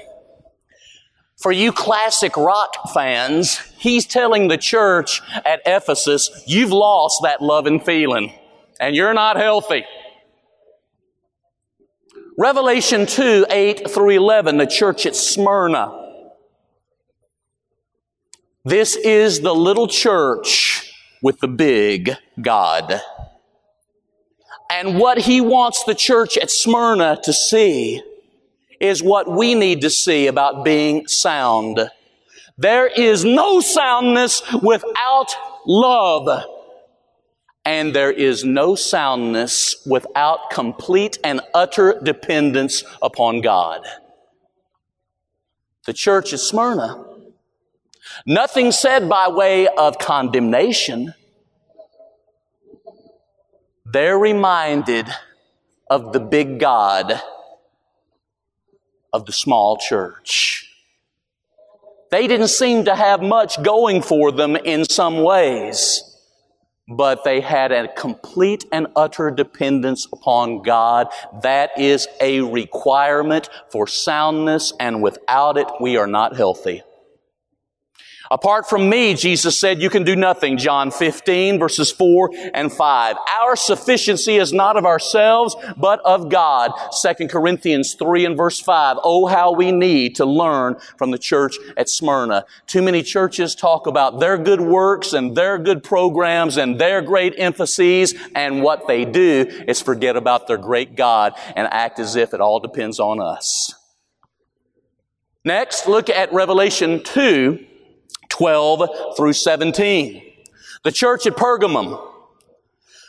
For 1.37 1.50
you 1.50 1.73
classic 1.73 2.37
rock 2.37 2.92
fans, 2.94 3.58
he's 3.78 4.06
telling 4.06 4.47
the 4.47 4.56
church 4.56 5.20
at 5.44 5.61
Ephesus, 5.66 6.44
you've 6.47 6.70
lost 6.70 7.20
that 7.25 7.42
love 7.42 7.66
and 7.66 7.85
feeling, 7.85 8.32
and 8.78 8.94
you're 8.94 9.14
not 9.14 9.37
healthy. 9.37 9.85
Revelation 12.38 13.06
2, 13.06 13.47
8 13.50 13.90
through 13.90 14.11
11, 14.11 14.58
the 14.58 14.66
church 14.66 15.06
at 15.06 15.16
Smyrna. 15.16 15.92
This 18.64 18.94
is 18.94 19.40
the 19.40 19.54
little 19.54 19.88
church 19.88 20.92
with 21.20 21.40
the 21.40 21.49
big 21.49 22.12
God. 22.40 23.00
And 24.70 24.98
what 24.98 25.18
he 25.18 25.40
wants 25.40 25.84
the 25.84 25.94
church 25.94 26.37
at 26.37 26.50
Smyrna 26.50 27.18
to 27.25 27.32
see 27.32 28.02
is 28.80 29.02
what 29.02 29.30
we 29.30 29.54
need 29.54 29.80
to 29.80 29.90
see 29.90 30.26
about 30.26 30.64
being 30.64 31.06
sound. 31.08 31.90
There 32.56 32.87
is 32.87 33.25
no 33.25 33.60
soundness 33.60 34.42
without 34.62 35.34
love 35.66 36.44
and 37.68 37.94
there 37.94 38.10
is 38.10 38.44
no 38.44 38.75
soundness 38.75 39.76
without 39.84 40.48
complete 40.50 41.18
and 41.22 41.42
utter 41.52 42.00
dependence 42.02 42.82
upon 43.02 43.42
God. 43.42 43.82
The 45.84 45.92
church 45.92 46.32
of 46.32 46.40
Smyrna, 46.40 47.04
nothing 48.25 48.73
said 48.73 49.06
by 49.06 49.28
way 49.28 49.69
of 49.69 49.99
condemnation. 49.99 51.12
They're 53.92 54.18
reminded 54.18 55.08
of 55.90 56.12
the 56.12 56.20
big 56.20 56.60
God 56.60 57.20
of 59.12 59.26
the 59.26 59.32
small 59.32 59.78
church. 59.78 60.66
They 62.10 62.26
didn't 62.26 62.48
seem 62.48 62.84
to 62.86 62.94
have 62.94 63.22
much 63.22 63.62
going 63.62 64.02
for 64.02 64.32
them 64.32 64.56
in 64.56 64.84
some 64.84 65.22
ways 65.22 66.08
but 66.88 67.22
they 67.22 67.40
had 67.40 67.70
a 67.70 67.88
complete 67.88 68.64
and 68.72 68.86
utter 68.96 69.30
dependence 69.30 70.06
upon 70.10 70.62
God. 70.62 71.08
That 71.42 71.78
is 71.78 72.08
a 72.20 72.40
requirement 72.40 73.50
for 73.70 73.86
soundness, 73.86 74.72
and 74.80 75.02
without 75.02 75.58
it, 75.58 75.68
we 75.80 75.98
are 75.98 76.06
not 76.06 76.36
healthy. 76.36 76.82
Apart 78.30 78.69
from 78.69 78.88
me, 78.88 79.14
Jesus 79.14 79.58
said, 79.58 79.80
you 79.80 79.91
can 79.91 80.04
do 80.04 80.14
nothing. 80.14 80.58
John 80.58 80.91
15 80.91 81.58
verses 81.58 81.91
4 81.91 82.30
and 82.54 82.73
5. 82.73 83.17
Our 83.43 83.56
sufficiency 83.56 84.36
is 84.36 84.52
not 84.52 84.76
of 84.76 84.84
ourselves, 84.84 85.56
but 85.76 86.00
of 86.00 86.28
God. 86.28 86.73
2 87.02 87.28
Corinthians 87.28 87.95
3 87.95 88.26
and 88.26 88.36
verse 88.36 88.60
5. 88.60 88.99
Oh, 89.02 89.26
how 89.26 89.52
we 89.52 89.73
need 89.73 90.17
to 90.17 90.25
learn 90.25 90.76
from 90.97 91.10
the 91.10 91.19
church 91.19 91.56
at 91.76 91.88
Smyrna. 91.88 92.45
Too 92.67 92.82
many 92.82 93.02
churches 93.02 93.54
talk 93.54 93.86
about 93.86 94.21
their 94.21 94.36
good 94.36 94.60
works 94.60 95.12
and 95.12 95.36
their 95.36 95.58
good 95.58 95.82
programs 95.82 96.56
and 96.56 96.78
their 96.78 97.00
great 97.00 97.34
emphases, 97.38 98.14
and 98.34 98.62
what 98.62 98.86
they 98.86 99.04
do 99.04 99.47
is 99.67 99.80
forget 99.80 100.17
about 100.17 100.47
their 100.47 100.58
great 100.58 100.97
God 100.97 101.34
and 101.56 101.67
act 101.71 101.99
as 101.99 102.17
if 102.17 102.34
it 102.34 102.41
all 102.41 102.60
depends 102.60 103.00
on 103.00 103.21
us. 103.21 103.75
Next, 105.45 105.86
look 105.86 106.10
at 106.10 106.32
Revelation 106.32 107.02
2 107.02 107.64
12 108.38 109.16
through 109.16 109.32
17. 109.32 110.22
The 110.84 110.92
church 110.92 111.26
at 111.26 111.36
Pergamum. 111.36 112.00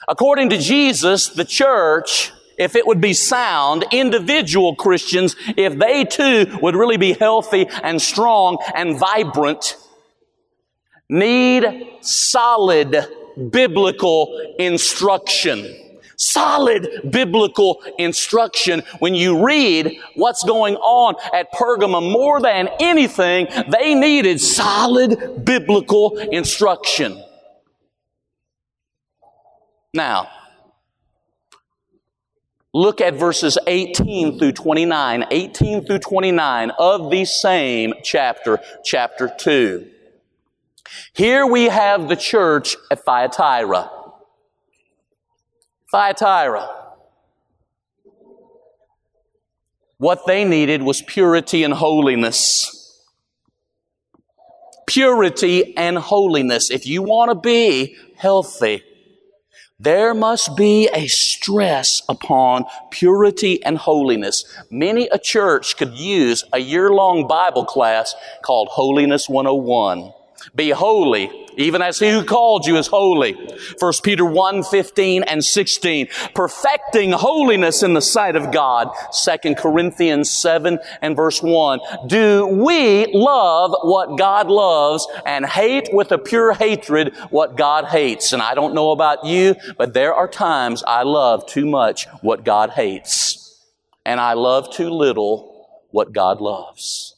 According 0.07 0.49
to 0.49 0.57
Jesus, 0.57 1.27
the 1.27 1.45
church, 1.45 2.31
if 2.57 2.75
it 2.75 2.87
would 2.87 2.99
be 2.99 3.13
sound, 3.13 3.85
individual 3.91 4.75
Christians, 4.75 5.35
if 5.55 5.77
they 5.77 6.03
too 6.03 6.57
would 6.61 6.75
really 6.75 6.97
be 6.97 7.13
healthy 7.13 7.67
and 7.83 8.01
strong 8.01 8.57
and 8.75 8.97
vibrant, 8.97 9.77
need 11.09 11.87
solid 12.01 13.07
biblical 13.51 14.55
instruction 14.57 15.88
solid 16.19 17.10
biblical 17.10 17.82
instruction. 17.97 18.84
When 18.99 19.15
you 19.15 19.43
read 19.45 19.97
what's 20.15 20.43
going 20.43 20.75
on 20.75 21.15
at 21.34 21.51
Pergamum, 21.53 22.12
more 22.12 22.41
than 22.41 22.69
anything, 22.79 23.47
they 23.69 23.95
needed 23.95 24.39
solid 24.39 25.43
biblical 25.45 26.17
instruction. 26.17 27.23
Now, 29.93 30.29
look 32.73 33.01
at 33.01 33.15
verses 33.15 33.58
18 33.65 34.38
through 34.38 34.51
29, 34.51 35.25
18 35.32 35.86
through 35.86 35.99
29 35.99 36.71
of 36.77 37.10
the 37.10 37.25
same 37.25 37.93
chapter, 38.03 38.60
chapter 38.84 39.34
2. 39.36 39.89
Here 41.13 41.45
we 41.45 41.65
have 41.65 42.08
the 42.08 42.15
church 42.15 42.75
at 42.91 43.03
Thyatira. 43.03 43.89
Thyatira. 45.91 46.69
What 49.97 50.25
they 50.28 50.45
needed 50.45 50.84
was 50.84 51.02
purity 51.02 51.63
and 51.63 51.73
holiness. 51.73 53.04
Purity 54.88 55.75
and 55.75 55.97
holiness. 55.97 56.71
If 56.71 56.86
you 56.86 57.02
want 57.02 57.32
to 57.32 57.36
be 57.36 57.97
healthy, 58.15 58.84
there 59.80 60.13
must 60.13 60.56
be 60.56 60.89
a 60.93 61.08
stress 61.08 62.02
upon 62.08 62.65
purity 62.91 63.63
and 63.63 63.78
holiness. 63.78 64.43
Many 64.69 65.08
a 65.08 65.17
church 65.17 65.78
could 65.78 65.93
use 65.93 66.43
a 66.54 66.60
year 66.60 66.89
long 66.89 67.28
Bible 67.28 67.65
class 67.65 68.13
called 68.41 68.67
Holiness 68.69 69.28
101. 69.30 70.13
Be 70.56 70.69
holy, 70.71 71.30
even 71.58 71.82
as 71.82 71.99
he 71.99 72.10
who 72.10 72.23
called 72.23 72.65
you 72.65 72.78
is 72.78 72.88
holy. 72.88 73.34
1 73.80 73.93
Peter 74.04 74.25
1, 74.25 74.63
15 74.63 75.23
and 75.23 75.43
16. 75.43 76.08
Perfecting 76.34 77.12
holiness 77.12 77.84
in 77.84 77.93
the 77.93 78.02
sight 78.02 78.36
of 78.36 78.52
God. 78.52 78.89
2 79.13 79.56
Corinthians 79.56 80.30
7 80.30 80.80
and 81.02 81.15
verse 81.15 81.43
1. 81.43 81.80
Do 82.08 82.47
we 82.47 83.08
love 83.13 83.75
what 83.82 84.17
God 84.17 84.47
loves 84.47 85.08
and 85.25 85.45
hate 85.45 85.89
with 85.91 86.12
a 86.12 86.17
pure 86.17 86.54
hatred 86.54 87.15
what 87.30 87.58
God 87.58 87.86
hates? 87.86 88.34
And 88.34 88.41
I 88.41 88.56
don't 88.56 88.73
know 88.73 88.91
about 88.91 89.25
you, 89.25 89.56
but 89.78 89.93
there 89.93 90.13
are 90.13 90.28
times 90.28 90.84
I 90.88 91.04
love 91.04 91.45
too 91.45 91.65
much 91.65 92.08
what 92.21 92.45
God 92.45 92.71
hates. 92.71 93.65
And 94.06 94.19
I 94.19 94.34
love 94.34 94.73
too 94.73 94.89
little 94.89 95.67
what 95.91 96.13
God 96.13 96.41
loves. 96.41 97.15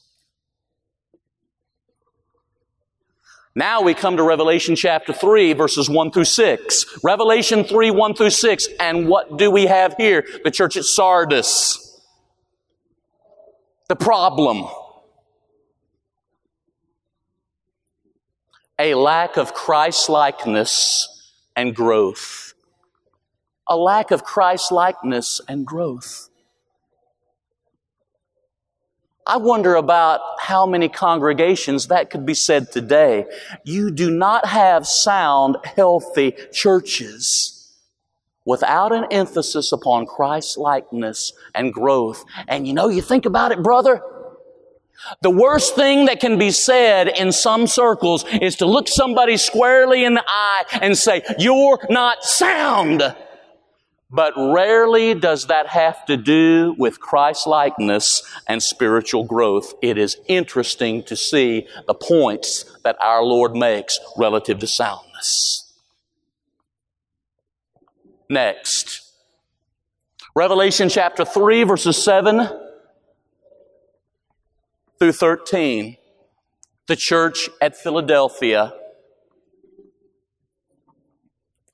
Now 3.54 3.82
we 3.82 3.92
come 3.92 4.16
to 4.16 4.22
Revelation 4.22 4.76
chapter 4.76 5.12
3 5.12 5.52
verses 5.52 5.88
1 5.88 6.10
through 6.10 6.24
6. 6.24 6.98
Revelation 7.04 7.64
3, 7.64 7.90
1 7.90 8.14
through 8.14 8.30
6. 8.30 8.68
And 8.80 9.08
what 9.08 9.36
do 9.36 9.50
we 9.50 9.66
have 9.66 9.94
here? 9.98 10.26
The 10.42 10.50
church 10.50 10.76
at 10.76 10.84
Sardis. 10.84 12.00
The 13.88 13.96
problem. 13.96 14.66
A 18.78 18.94
lack 18.94 19.36
of 19.36 19.52
Christ-likeness 19.52 21.34
and 21.54 21.76
growth. 21.76 22.54
A 23.68 23.76
lack 23.76 24.10
of 24.10 24.24
Christ-likeness 24.24 25.42
and 25.46 25.66
growth. 25.66 26.30
I 29.26 29.36
wonder 29.36 29.76
about 29.76 30.20
how 30.40 30.66
many 30.66 30.88
congregations 30.88 31.86
that 31.88 32.10
could 32.10 32.26
be 32.26 32.34
said 32.34 32.72
today. 32.72 33.26
You 33.64 33.92
do 33.92 34.10
not 34.10 34.46
have 34.46 34.86
sound, 34.86 35.58
healthy 35.64 36.34
churches 36.52 37.72
without 38.44 38.92
an 38.92 39.06
emphasis 39.12 39.70
upon 39.70 40.06
Christ 40.06 40.58
likeness 40.58 41.32
and 41.54 41.72
growth. 41.72 42.24
And 42.48 42.66
you 42.66 42.74
know, 42.74 42.88
you 42.88 43.00
think 43.00 43.24
about 43.24 43.52
it, 43.52 43.62
brother. 43.62 44.02
The 45.20 45.30
worst 45.30 45.74
thing 45.74 46.06
that 46.06 46.20
can 46.20 46.38
be 46.38 46.50
said 46.50 47.08
in 47.08 47.32
some 47.32 47.66
circles 47.66 48.24
is 48.40 48.56
to 48.56 48.66
look 48.66 48.88
somebody 48.88 49.36
squarely 49.36 50.04
in 50.04 50.14
the 50.14 50.24
eye 50.26 50.64
and 50.80 50.96
say, 50.96 51.22
you're 51.38 51.78
not 51.90 52.24
sound. 52.24 53.02
But 54.12 54.34
rarely 54.36 55.14
does 55.14 55.46
that 55.46 55.68
have 55.68 56.04
to 56.04 56.18
do 56.18 56.74
with 56.76 57.00
Christ 57.00 57.46
likeness 57.46 58.22
and 58.46 58.62
spiritual 58.62 59.24
growth. 59.24 59.72
It 59.80 59.96
is 59.96 60.18
interesting 60.28 61.02
to 61.04 61.16
see 61.16 61.66
the 61.86 61.94
points 61.94 62.64
that 62.84 62.96
our 63.00 63.22
Lord 63.22 63.56
makes 63.56 63.98
relative 64.18 64.58
to 64.58 64.66
soundness. 64.66 65.72
Next, 68.28 69.12
Revelation 70.34 70.90
chapter 70.90 71.24
3, 71.24 71.64
verses 71.64 72.02
7 72.02 72.48
through 74.98 75.12
13. 75.12 75.96
The 76.86 76.96
church 76.96 77.48
at 77.62 77.76
Philadelphia 77.76 78.74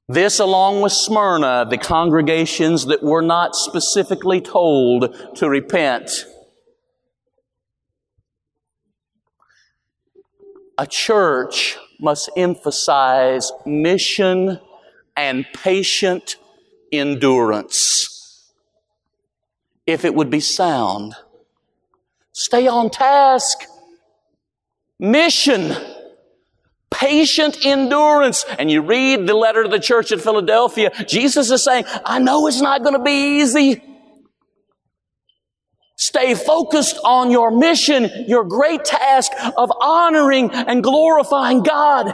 this, 0.09 0.39
along 0.39 0.81
with 0.81 0.93
Smyrna, 0.93 1.67
the 1.69 1.77
congregations 1.77 2.87
that 2.87 3.03
were 3.03 3.21
not 3.21 3.55
specifically 3.55 4.41
told 4.41 5.15
to 5.37 5.49
repent. 5.51 6.25
A 10.79 10.87
church 10.87 11.77
must 12.01 12.31
emphasize 12.37 13.53
mission 13.67 14.61
and 15.17 15.45
patient 15.53 16.37
endurance. 16.91 18.51
If 19.87 20.05
it 20.05 20.15
would 20.15 20.31
be 20.31 20.41
sound, 20.41 21.17
stay 22.33 22.67
on 22.67 22.89
task. 22.89 23.59
Mission 24.99 25.75
patient 26.91 27.65
endurance. 27.65 28.45
And 28.59 28.71
you 28.71 28.83
read 28.83 29.27
the 29.27 29.35
letter 29.35 29.63
to 29.63 29.69
the 29.69 29.81
church 29.81 30.13
at 30.13 30.21
Philadelphia, 30.21 30.91
Jesus 31.07 31.51
is 31.51 31.65
saying, 31.65 31.85
I 32.05 32.19
know 32.19 32.47
it's 32.47 32.61
not 32.61 32.83
going 32.83 32.95
to 32.95 33.03
be 33.03 33.41
easy. 33.41 33.83
Stay 35.97 36.35
focused 36.37 36.99
on 37.05 37.31
your 37.33 37.51
mission, 37.51 38.09
your 38.29 38.45
great 38.45 38.85
task 38.85 39.33
of 39.57 39.71
honoring 39.81 40.51
and 40.53 40.83
glorifying 40.83 41.65
God 41.65 42.13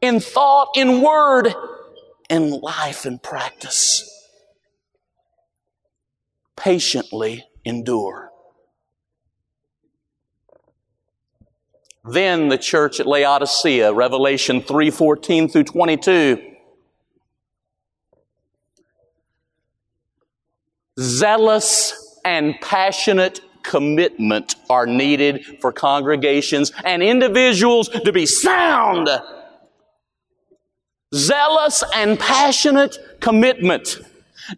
in 0.00 0.18
thought, 0.18 0.70
in 0.76 1.00
word, 1.00 1.54
in 2.28 2.50
life 2.50 3.06
and 3.06 3.22
practice. 3.22 4.08
Patiently 6.56 7.44
endure. 7.64 8.31
Then 12.04 12.48
the 12.48 12.58
church 12.58 12.98
at 12.98 13.06
Laodicea, 13.06 13.92
Revelation 13.92 14.60
3:14 14.60 15.48
through 15.48 15.64
22. 15.64 16.38
Zealous 20.98 22.18
and 22.24 22.54
passionate 22.60 23.40
commitment 23.62 24.56
are 24.68 24.86
needed 24.86 25.44
for 25.60 25.72
congregations 25.72 26.72
and 26.84 27.02
individuals 27.02 27.88
to 27.88 28.12
be 28.12 28.26
sound. 28.26 29.08
Zealous 31.14 31.84
and 31.94 32.18
passionate 32.18 32.98
commitment. 33.20 33.98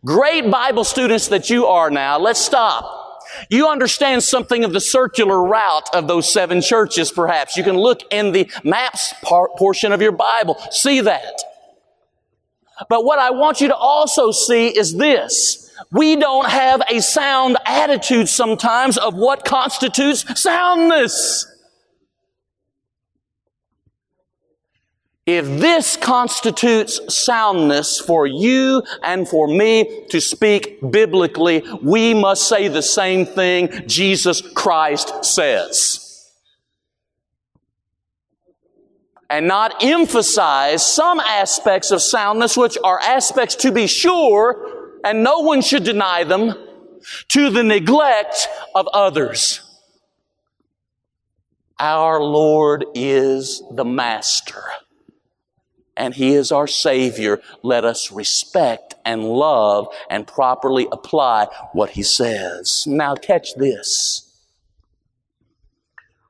Great 0.05 0.51
Bible 0.51 0.85
students 0.85 1.29
that 1.29 1.51
you 1.51 1.67
are 1.67 1.91
now, 1.91 2.19
let's 2.19 2.41
stop 2.41 3.04
you 3.49 3.69
understand 3.69 4.23
something 4.23 4.65
of 4.65 4.73
the 4.73 4.81
circular 4.81 5.43
route 5.43 5.95
of 5.95 6.09
those 6.09 6.33
seven 6.33 6.61
churches, 6.61 7.11
perhaps. 7.11 7.57
You 7.57 7.65
can 7.65 7.77
look 7.77 8.01
in 8.11 8.33
the 8.33 8.51
maps 8.63 9.15
portion 9.23 9.93
of 9.93 10.03
your 10.03 10.13
Bible, 10.13 10.57
see 10.71 11.01
that. 11.01 11.41
But 12.89 13.05
what 13.05 13.19
I 13.19 13.31
want 13.31 13.61
you 13.61 13.69
to 13.69 13.77
also 13.77 14.31
see 14.31 14.69
is 14.69 14.97
this. 14.97 15.73
We 15.91 16.17
don't 16.17 16.49
have 16.49 16.83
a 16.89 17.01
sound 17.01 17.57
attitude 17.67 18.29
sometimes 18.29 18.97
of 18.97 19.15
what 19.15 19.45
constitutes 19.45 20.41
soundness. 20.41 21.47
If 25.27 25.47
this 25.47 25.97
constitutes 25.97 27.01
soundness 27.15 27.99
for 27.99 28.27
you 28.27 28.83
and 29.03 29.27
for 29.27 29.49
me 29.49 30.05
to 30.11 30.21
speak 30.21 30.79
biblically, 30.91 31.63
we 31.83 32.13
must 32.13 32.47
say 32.47 32.69
the 32.69 32.83
same 32.83 33.25
thing 33.25 33.87
Jesus 33.87 34.43
Christ 34.43 35.25
says. 35.25 36.01
And 39.31 39.49
not 39.49 39.83
emphasize 39.83 40.85
some 40.85 41.21
aspects 41.21 41.91
of 41.91 42.03
soundness, 42.03 42.55
which 42.55 42.77
are 42.85 43.01
aspects 43.01 43.55
to 43.57 43.73
be 43.73 43.87
sure, 43.87 45.01
and 45.05 45.25
no 45.25 45.39
one 45.39 45.63
should 45.63 45.85
deny 45.85 46.25
them, 46.25 46.53
to 47.29 47.49
the 47.49 47.63
neglect 47.63 48.47
of 48.75 48.87
others. 48.89 49.63
Our 51.81 52.23
Lord 52.23 52.85
is 52.95 53.63
the 53.71 53.87
Master 53.87 54.63
and 55.97 56.15
He 56.15 56.35
is 56.35 56.53
our 56.53 56.67
Savior, 56.67 57.41
let 57.63 57.85
us 57.85 58.11
respect 58.11 58.95
and 59.05 59.25
love 59.25 59.89
and 60.11 60.27
properly 60.27 60.89
apply 60.91 61.49
what 61.73 61.91
He 61.91 62.03
says. 62.03 62.85
Now 62.87 63.15
catch 63.15 63.55
this. 63.55 64.21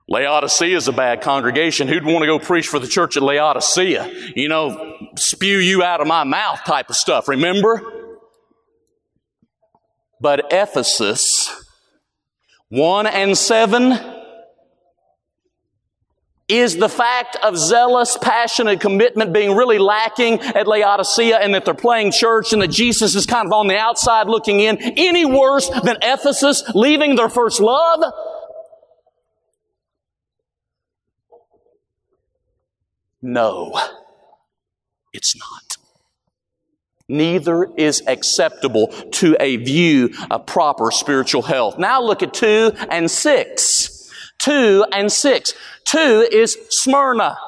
Laodicea 0.07 0.77
is 0.77 0.87
a 0.87 0.92
bad 0.92 1.22
congregation. 1.22 1.88
Who'd 1.88 2.05
want 2.05 2.20
to 2.20 2.27
go 2.27 2.38
preach 2.38 2.68
for 2.68 2.79
the 2.79 2.87
church 2.87 3.16
at 3.16 3.22
Laodicea? 3.22 4.33
You 4.37 4.48
know, 4.48 4.96
spew 5.16 5.59
you 5.59 5.83
out 5.83 6.03
of 6.03 6.07
my 6.07 6.24
mouth 6.24 6.62
type 6.64 6.90
of 6.90 6.96
stuff, 6.96 7.27
remember? 7.27 7.83
But 10.20 10.53
Ephesus, 10.53 11.50
1 12.68 13.07
and 13.07 13.37
7, 13.37 14.13
is 16.48 16.76
the 16.76 16.88
fact 16.88 17.37
of 17.42 17.57
zealous, 17.57 18.18
passionate 18.20 18.80
commitment 18.80 19.33
being 19.33 19.57
really 19.57 19.78
lacking 19.78 20.40
at 20.40 20.66
Laodicea 20.66 21.38
and 21.38 21.54
that 21.54 21.64
they're 21.64 21.72
playing 21.72 22.12
church 22.12 22.52
and 22.52 22.61
that 22.61 22.68
Jesus 22.68 23.14
is 23.14 23.24
kind 23.24 23.46
of 23.46 23.52
on 23.52 23.66
the 23.66 23.78
outside 23.78 24.28
looking 24.28 24.61
in 24.61 24.76
any 24.78 25.24
worse 25.24 25.68
than 25.68 25.96
Ephesus 26.02 26.62
leaving 26.74 27.16
their 27.16 27.30
first 27.30 27.61
love? 27.61 28.12
No, 33.22 33.72
it's 35.14 35.35
not. 35.35 35.78
Neither 37.09 37.70
is 37.76 38.02
acceptable 38.07 38.88
to 39.12 39.35
a 39.40 39.57
view 39.57 40.11
of 40.30 40.44
proper 40.44 40.90
spiritual 40.90 41.40
health. 41.40 41.78
Now 41.78 42.02
look 42.02 42.22
at 42.22 42.35
2 42.35 42.72
and 42.90 43.11
6. 43.11 43.93
2 44.44 44.85
and 44.92 45.11
6. 45.11 45.54
2 45.85 46.28
is 46.30 46.59
Smyrna. 46.68 47.38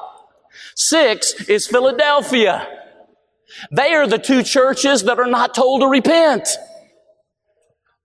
6 0.75 1.47
is 1.47 1.67
Philadelphia. 1.67 2.67
They 3.71 3.93
are 3.93 4.07
the 4.07 4.17
two 4.17 4.41
churches 4.41 5.03
that 5.03 5.19
are 5.19 5.27
not 5.27 5.53
told 5.53 5.81
to 5.81 5.87
repent. 5.87 6.47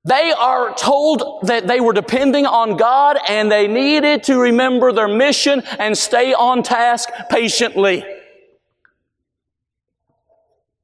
They 0.04 0.32
are 0.32 0.74
told 0.74 1.40
that 1.44 1.66
they 1.66 1.80
were 1.80 1.94
depending 1.94 2.44
on 2.44 2.76
God 2.76 3.16
and 3.28 3.50
they 3.50 3.66
needed 3.66 4.24
to 4.24 4.38
remember 4.38 4.92
their 4.92 5.08
mission 5.08 5.62
and 5.78 5.96
stay 5.96 6.34
on 6.34 6.62
task 6.62 7.08
patiently. 7.30 8.04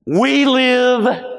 We 0.06 0.46
live 0.46 1.37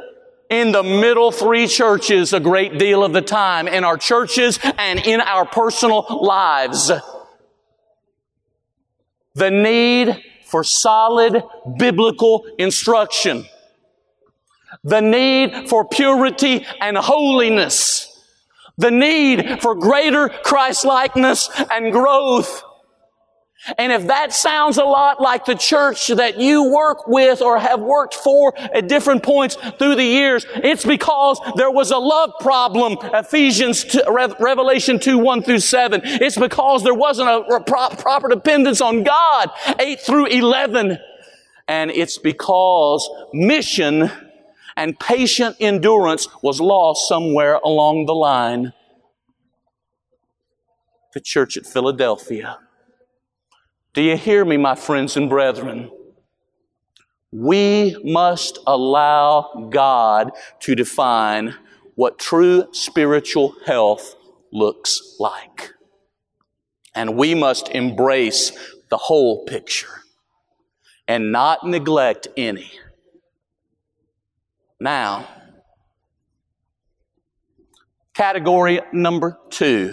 in 0.50 0.72
the 0.72 0.84
middle 0.84 1.32
three 1.32 1.68
churches 1.68 2.34
a 2.34 2.40
great 2.40 2.78
deal 2.80 3.04
of 3.04 3.14
the 3.14 3.22
time, 3.22 3.68
in 3.68 3.84
our 3.84 3.98
churches 3.98 4.60
and 4.78 5.00
in 5.00 5.22
our 5.22 5.46
personal 5.46 6.06
lives. 6.22 6.92
the 9.36 9.50
need 9.50 10.22
for 10.46 10.64
solid 10.64 11.44
biblical 11.78 12.46
instruction, 12.58 13.46
the 14.84 15.02
need 15.02 15.70
for 15.70 15.86
purity 15.86 16.66
and 16.82 16.98
holiness, 16.98 18.08
the 18.78 18.92
need 18.92 19.62
for 19.62 19.76
greater 19.76 20.30
Christ-likeness 20.30 21.50
and 21.72 21.92
growth, 21.92 22.64
and 23.78 23.92
if 23.92 24.08
that 24.08 24.32
sounds 24.34 24.78
a 24.78 24.86
lot 24.86 25.22
like 25.22 25.46
the 25.46 25.56
church 25.56 26.08
that 26.08 26.40
you 26.40 26.72
work 26.72 27.08
with 27.08 27.42
or 27.42 27.60
have 27.60 27.82
worked 27.82 28.16
for 28.16 28.58
at 28.58 28.88
different 28.88 29.22
points 29.22 29.56
through 29.78 29.96
the 29.96 30.04
years, 30.04 30.46
it's 30.56 30.86
because 30.86 31.40
there 31.58 31.70
was 31.70 31.92
a 31.92 31.98
love 31.98 32.32
problem, 32.40 32.98
Ephesians, 33.14 33.84
2, 33.84 34.02
Revelation 34.40 35.00
2, 35.00 35.18
1 35.18 35.44
through 35.44 35.60
7. 35.60 36.02
It's 36.04 36.38
because 36.38 36.84
there 36.84 36.94
wasn't 36.94 37.30
a 37.30 37.60
proper 37.66 38.30
dependence 38.30 38.80
on 38.80 39.04
God, 39.04 39.52
8 39.78 40.00
through 40.00 40.28
11. 40.28 40.98
And 41.68 41.92
it's 41.92 42.18
because 42.18 43.08
mission 43.34 44.10
and 44.76 44.98
patient 44.98 45.58
endurance 45.60 46.28
was 46.42 46.62
lost 46.62 47.08
somewhere 47.08 47.60
along 47.64 48.06
the 48.06 48.16
line. 48.16 48.74
The 51.14 51.20
church 51.20 51.58
at 51.58 51.66
Philadelphia. 51.66 52.60
Do 54.00 54.06
you 54.06 54.16
hear 54.16 54.46
me, 54.46 54.56
my 54.56 54.76
friends 54.76 55.18
and 55.18 55.28
brethren? 55.30 55.92
We 57.34 57.98
must 58.02 58.58
allow 58.66 59.68
God 59.70 60.32
to 60.62 60.74
define 60.74 61.56
what 61.96 62.18
true 62.18 62.70
spiritual 62.72 63.58
health 63.66 64.16
looks 64.54 65.18
like. 65.20 65.72
And 66.96 67.18
we 67.18 67.36
must 67.36 67.68
embrace 67.72 68.54
the 68.88 68.96
whole 68.96 69.44
picture 69.44 70.04
and 71.06 71.34
not 71.34 71.68
neglect 71.68 72.30
any. 72.38 72.72
Now, 74.80 75.28
category 78.14 78.80
number 78.94 79.38
two 79.50 79.92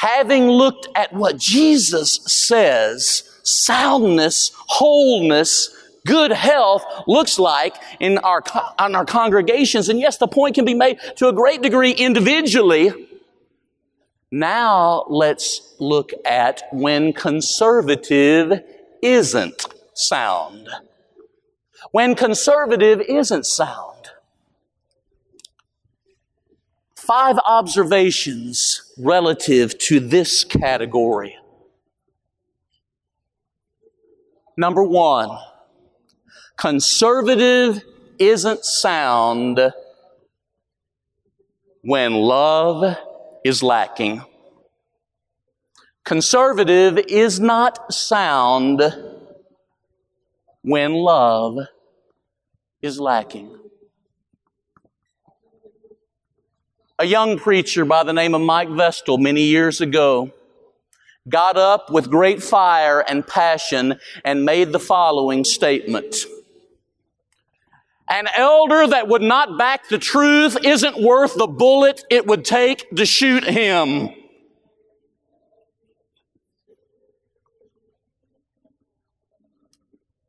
having 0.00 0.48
looked 0.48 0.88
at 0.94 1.12
what 1.12 1.36
Jesus 1.36 2.20
says 2.26 3.22
soundness, 3.42 4.50
wholeness, 4.66 5.68
good 6.06 6.32
health 6.32 6.82
looks 7.06 7.38
like 7.38 7.74
in 8.00 8.16
our, 8.18 8.42
in 8.82 8.94
our 8.94 9.04
congregations, 9.04 9.90
and 9.90 10.00
yes, 10.00 10.16
the 10.16 10.26
point 10.26 10.54
can 10.54 10.64
be 10.64 10.72
made 10.72 10.98
to 11.16 11.28
a 11.28 11.32
great 11.34 11.60
degree 11.60 11.90
individually. 11.90 12.92
Now 14.32 15.04
let's 15.08 15.74
look 15.78 16.12
at 16.24 16.62
when 16.72 17.12
conservative 17.12 18.62
isn't 19.02 19.66
sound. 19.92 20.68
When 21.92 22.14
conservative 22.14 23.02
isn't 23.02 23.44
sound. 23.44 23.99
Five 27.00 27.38
observations 27.46 28.92
relative 28.98 29.78
to 29.78 30.00
this 30.00 30.44
category. 30.44 31.36
Number 34.56 34.82
one, 34.82 35.38
conservative 36.56 37.82
isn't 38.18 38.64
sound 38.64 39.72
when 41.82 42.12
love 42.12 42.96
is 43.44 43.62
lacking. 43.62 44.22
Conservative 46.04 46.98
is 46.98 47.40
not 47.40 47.92
sound 47.92 48.82
when 50.62 50.92
love 50.92 51.56
is 52.82 53.00
lacking. 53.00 53.59
A 57.00 57.06
young 57.06 57.38
preacher 57.38 57.86
by 57.86 58.02
the 58.02 58.12
name 58.12 58.34
of 58.34 58.42
Mike 58.42 58.68
Vestal 58.68 59.16
many 59.16 59.44
years 59.44 59.80
ago 59.80 60.30
got 61.26 61.56
up 61.56 61.90
with 61.90 62.10
great 62.10 62.42
fire 62.42 63.00
and 63.00 63.26
passion 63.26 63.98
and 64.22 64.44
made 64.44 64.70
the 64.70 64.78
following 64.78 65.42
statement. 65.42 66.14
An 68.06 68.28
elder 68.36 68.86
that 68.86 69.08
would 69.08 69.22
not 69.22 69.56
back 69.56 69.88
the 69.88 69.98
truth 69.98 70.58
isn't 70.62 71.00
worth 71.00 71.34
the 71.36 71.46
bullet 71.46 72.04
it 72.10 72.26
would 72.26 72.44
take 72.44 72.90
to 72.94 73.06
shoot 73.06 73.44
him. 73.44 74.10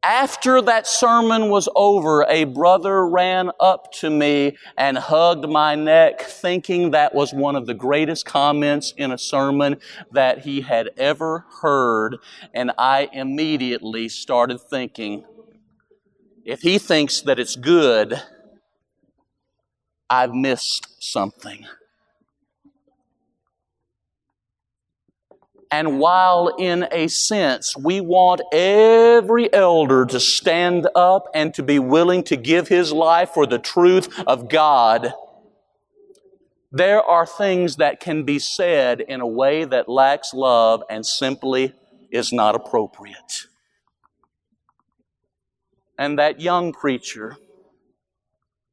After 0.04 0.64
that 0.64 0.88
sermon 0.88 1.50
was 1.50 1.70
over, 1.76 2.26
a 2.28 2.46
brother 2.46 3.08
ran 3.08 3.52
up 3.60 3.92
to 3.94 4.10
me 4.10 4.58
and 4.76 4.98
hugged 4.98 5.48
my 5.48 5.76
neck, 5.76 6.22
thinking 6.22 6.92
that 6.92 7.14
was 7.14 7.36
one 7.36 7.56
of 7.56 7.68
the 7.68 7.76
greatest 7.76 8.26
comments 8.26 8.96
in 8.98 9.12
a 9.12 9.18
sermon 9.18 9.78
that 10.12 10.40
he 10.40 10.62
had 10.62 10.90
ever 10.98 11.46
heard. 11.62 12.18
And 12.52 12.72
I 12.80 13.10
immediately 13.14 14.10
started 14.10 14.60
thinking, 14.60 15.24
if 16.44 16.62
he 16.62 16.80
thinks 16.80 17.22
that 17.22 17.38
it's 17.38 17.56
good, 17.56 18.20
I've 20.10 20.34
missed 20.34 20.88
something. 21.00 21.68
And 25.72 26.00
while 26.00 26.50
in 26.60 26.88
a 26.92 27.08
sense 27.08 27.78
we 27.78 28.02
want 28.02 28.42
every 28.52 29.52
elder 29.54 30.06
to 30.06 30.20
stand 30.20 30.90
up 30.96 31.28
and 31.34 31.54
to 31.54 31.64
be 31.64 31.80
willing 31.80 32.24
to 32.24 32.36
give 32.36 32.68
his 32.68 32.92
life 32.92 33.30
for 33.30 33.48
the 33.48 33.58
truth 33.58 34.20
of 34.28 34.50
God, 34.50 35.14
there 36.74 37.02
are 37.02 37.26
things 37.26 37.78
that 37.78 38.02
can 38.02 38.24
be 38.24 38.38
said 38.38 39.00
in 39.00 39.22
a 39.22 39.28
way 39.28 39.64
that 39.64 39.88
lacks 39.88 40.34
love 40.34 40.84
and 40.90 41.06
simply 41.06 41.74
is 42.12 42.34
not 42.34 42.56
appropriate. 42.56 43.48
And 45.98 46.20
that 46.20 46.42
young 46.42 46.74
preacher, 46.74 47.38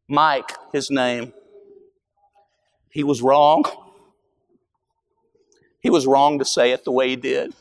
Mike, 0.08 0.52
his 0.72 0.90
name, 0.90 1.32
he 2.90 3.04
was 3.04 3.22
wrong. 3.22 3.64
He 5.88 5.90
was 5.90 6.07
wrong 6.07 6.38
to 6.40 6.44
say 6.44 6.72
it 6.72 6.85
the 6.85 6.92
way 6.92 7.09
he 7.09 7.16
did. 7.16 7.55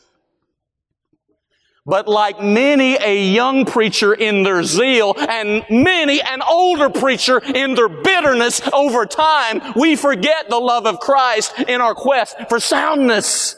But 1.86 2.06
like 2.06 2.42
many 2.42 2.94
a 2.96 3.24
young 3.24 3.64
preacher 3.64 4.12
in 4.12 4.42
their 4.42 4.62
zeal 4.64 5.14
and 5.16 5.64
many 5.70 6.20
an 6.20 6.42
older 6.42 6.90
preacher 6.90 7.38
in 7.38 7.72
their 7.72 7.88
bitterness 7.88 8.60
over 8.70 9.06
time, 9.06 9.62
we 9.76 9.96
forget 9.96 10.50
the 10.50 10.58
love 10.58 10.84
of 10.84 11.00
Christ 11.00 11.58
in 11.60 11.80
our 11.80 11.94
quest 11.94 12.36
for 12.50 12.60
soundness. 12.60 13.56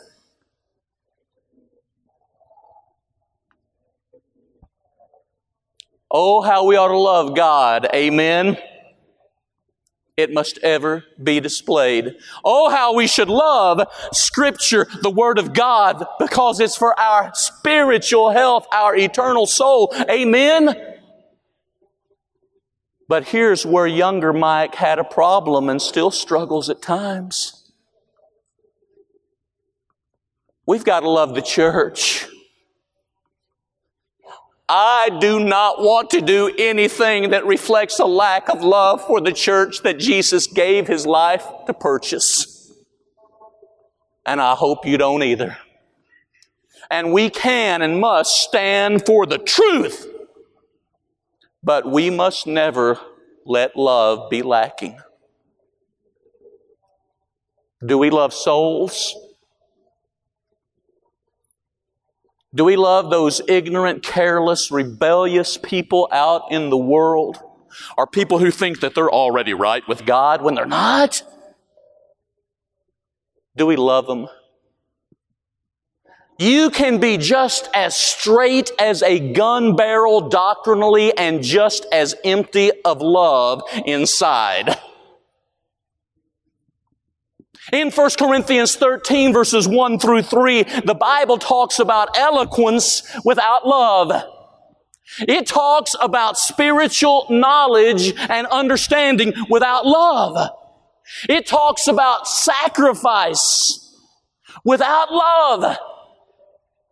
Oh, 6.08 6.42
how 6.42 6.66
we 6.66 6.76
ought 6.76 6.92
to 6.92 6.96
love 6.96 7.34
God. 7.34 7.88
Amen 7.92 8.56
it 10.20 10.32
must 10.32 10.58
ever 10.58 11.04
be 11.22 11.40
displayed. 11.40 12.16
Oh, 12.44 12.70
how 12.70 12.94
we 12.94 13.06
should 13.06 13.28
love 13.28 13.86
Scripture, 14.12 14.86
the 15.02 15.10
Word 15.10 15.38
of 15.38 15.52
God, 15.52 16.04
because 16.18 16.60
it's 16.60 16.76
for 16.76 16.98
our 16.98 17.32
spiritual 17.34 18.30
health, 18.30 18.66
our 18.72 18.96
eternal 18.96 19.46
soul. 19.46 19.92
Amen? 20.10 20.76
But 23.08 23.24
here's 23.24 23.66
where 23.66 23.88
younger 23.88 24.32
Mike 24.32 24.76
had 24.76 25.00
a 25.00 25.04
problem 25.04 25.68
and 25.68 25.82
still 25.82 26.12
struggles 26.12 26.70
at 26.70 26.80
times. 26.80 27.72
We've 30.64 30.84
got 30.84 31.00
to 31.00 31.10
love 31.10 31.34
the 31.34 31.42
church. 31.42 32.28
I 34.72 35.18
do 35.20 35.40
not 35.40 35.82
want 35.82 36.10
to 36.10 36.20
do 36.20 36.54
anything 36.56 37.30
that 37.30 37.44
reflects 37.44 37.98
a 37.98 38.04
lack 38.04 38.48
of 38.48 38.62
love 38.62 39.04
for 39.04 39.20
the 39.20 39.32
church 39.32 39.82
that 39.82 39.98
Jesus 39.98 40.46
gave 40.46 40.86
His 40.86 41.04
life 41.04 41.44
to 41.66 41.74
purchase. 41.74 42.72
And 44.24 44.40
I 44.40 44.54
hope 44.54 44.86
you 44.86 44.96
don't 44.96 45.24
either. 45.24 45.58
And 46.88 47.12
we 47.12 47.30
can 47.30 47.82
and 47.82 48.00
must 48.00 48.42
stand 48.42 49.04
for 49.04 49.26
the 49.26 49.38
truth. 49.38 50.06
But 51.64 51.90
we 51.90 52.08
must 52.08 52.46
never 52.46 53.00
let 53.44 53.74
love 53.74 54.30
be 54.30 54.42
lacking. 54.42 55.00
Do 57.84 57.98
we 57.98 58.10
love 58.10 58.32
souls? 58.32 59.16
Do 62.52 62.64
we 62.64 62.76
love 62.76 63.10
those 63.10 63.40
ignorant, 63.46 64.02
careless, 64.02 64.70
rebellious 64.70 65.56
people 65.56 66.08
out 66.10 66.50
in 66.50 66.68
the 66.68 66.76
world? 66.76 67.38
Are 67.96 68.06
people 68.06 68.38
who 68.38 68.50
think 68.50 68.80
that 68.80 68.94
they're 68.94 69.10
already 69.10 69.54
right 69.54 69.86
with 69.86 70.04
God 70.04 70.42
when 70.42 70.56
they're 70.56 70.66
not? 70.66 71.22
Do 73.56 73.66
we 73.66 73.76
love 73.76 74.06
them? 74.06 74.26
You 76.38 76.70
can 76.70 76.98
be 76.98 77.18
just 77.18 77.68
as 77.74 77.94
straight 77.94 78.72
as 78.78 79.02
a 79.02 79.32
gun 79.32 79.76
barrel 79.76 80.28
doctrinally 80.28 81.16
and 81.16 81.42
just 81.42 81.86
as 81.92 82.16
empty 82.24 82.72
of 82.84 83.00
love 83.00 83.62
inside. 83.84 84.78
In 87.72 87.90
1 87.90 88.10
Corinthians 88.18 88.76
13 88.76 89.32
verses 89.32 89.68
1 89.68 89.98
through 89.98 90.22
3, 90.22 90.62
the 90.84 90.96
Bible 90.98 91.38
talks 91.38 91.78
about 91.78 92.16
eloquence 92.18 93.02
without 93.24 93.66
love. 93.66 94.24
It 95.20 95.46
talks 95.46 95.94
about 96.00 96.38
spiritual 96.38 97.26
knowledge 97.30 98.14
and 98.16 98.46
understanding 98.46 99.32
without 99.48 99.86
love. 99.86 100.50
It 101.28 101.46
talks 101.46 101.88
about 101.88 102.28
sacrifice 102.28 103.96
without 104.64 105.12
love. 105.12 105.76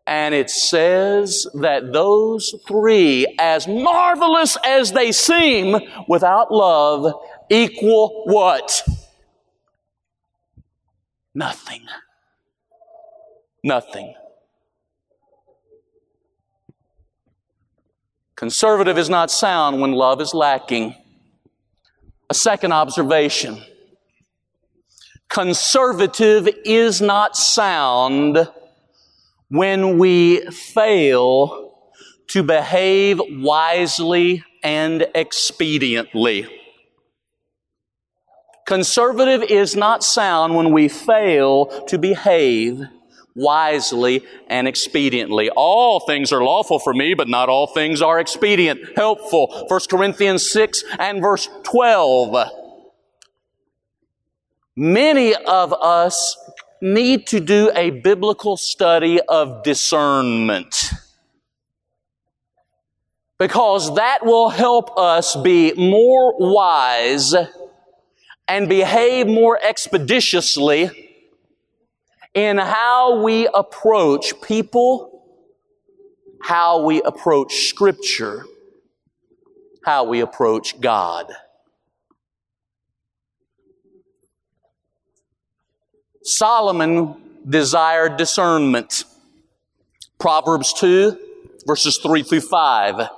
And 0.07 0.35
it 0.35 0.49
says 0.49 1.47
that 1.55 1.93
those 1.93 2.55
three, 2.67 3.27
as 3.39 3.69
marvelous 3.69 4.57
as 4.65 4.93
they 4.93 5.13
seem, 5.13 5.77
without 6.09 6.51
love, 6.51 7.13
equal 7.51 8.25
what? 8.27 8.83
Nothing. 11.39 11.83
Nothing. 13.63 14.15
Conservative 18.35 18.99
is 18.99 19.09
not 19.09 19.31
sound 19.31 19.81
when 19.81 19.93
love 19.93 20.21
is 20.21 20.35
lacking. 20.35 20.97
A 22.29 22.35
second 22.35 22.73
observation. 22.73 23.63
Conservative 25.29 26.49
is 26.65 27.01
not 27.01 27.37
sound 27.37 28.51
when 29.49 29.97
we 29.97 30.41
fail 30.51 31.85
to 32.31 32.43
behave 32.43 33.21
wisely 33.31 34.43
and 34.65 35.07
expediently. 35.15 36.58
Conservative 38.69 39.43
is 39.43 39.75
not 39.75 40.05
sound 40.05 40.55
when 40.55 40.73
we 40.73 40.89
fail 40.89 41.87
to 41.87 41.99
behave 41.99 42.83
wisely 43.35 44.23
and 44.47 44.69
expediently. 44.69 45.49
All 45.57 46.01
things 46.01 46.33
are 46.35 46.45
lawful 46.45 46.79
for 46.79 46.93
me, 46.93 47.15
but 47.15 47.29
not 47.29 47.49
all 47.49 47.67
things 47.67 48.03
are 48.03 48.21
expedient, 48.21 48.79
helpful. 48.95 49.65
1 49.69 49.81
Corinthians 49.89 50.51
6 50.51 50.85
and 50.99 51.23
verse 51.23 51.49
12. 51.63 52.47
Many 54.77 55.35
of 55.35 55.73
us 55.73 56.37
need 56.83 57.27
to 57.29 57.41
do 57.41 57.71
a 57.75 57.89
biblical 57.89 58.59
study 58.59 59.19
of 59.31 59.63
discernment. 59.63 60.93
Because 63.39 63.95
that 63.95 64.27
will 64.27 64.51
help 64.51 64.99
us 64.99 65.37
be 65.37 65.73
more 65.73 66.35
wise 66.39 67.35
and 68.49 68.69
behave 68.69 69.27
more 69.27 69.59
expeditiously 69.63 70.91
in 72.35 72.57
how 72.57 73.23
we 73.23 73.49
approach 73.53 74.41
people, 74.41 75.23
how 76.43 76.85
we 76.85 77.03
approach 77.03 77.67
Scripture, 77.67 78.45
how 79.85 80.05
we 80.05 80.21
approach 80.21 80.81
God. 80.81 81.27
Solomon 86.23 87.17
desired 87.49 88.17
discernment. 88.17 89.05
Proverbs 90.19 90.73
2, 90.75 91.19
verses 91.67 91.99
3 92.03 92.23
through 92.23 92.41
5. 92.41 93.09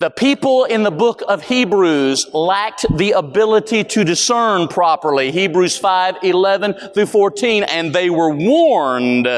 The 0.00 0.08
people 0.08 0.64
in 0.64 0.82
the 0.82 0.90
book 0.90 1.22
of 1.28 1.42
Hebrews 1.42 2.28
lacked 2.32 2.86
the 2.96 3.12
ability 3.12 3.84
to 3.84 4.02
discern 4.02 4.66
properly. 4.66 5.30
Hebrews 5.30 5.76
5, 5.76 6.16
11 6.22 6.74
through 6.94 7.04
14, 7.04 7.64
and 7.64 7.94
they 7.94 8.08
were 8.08 8.30
warned. 8.30 9.28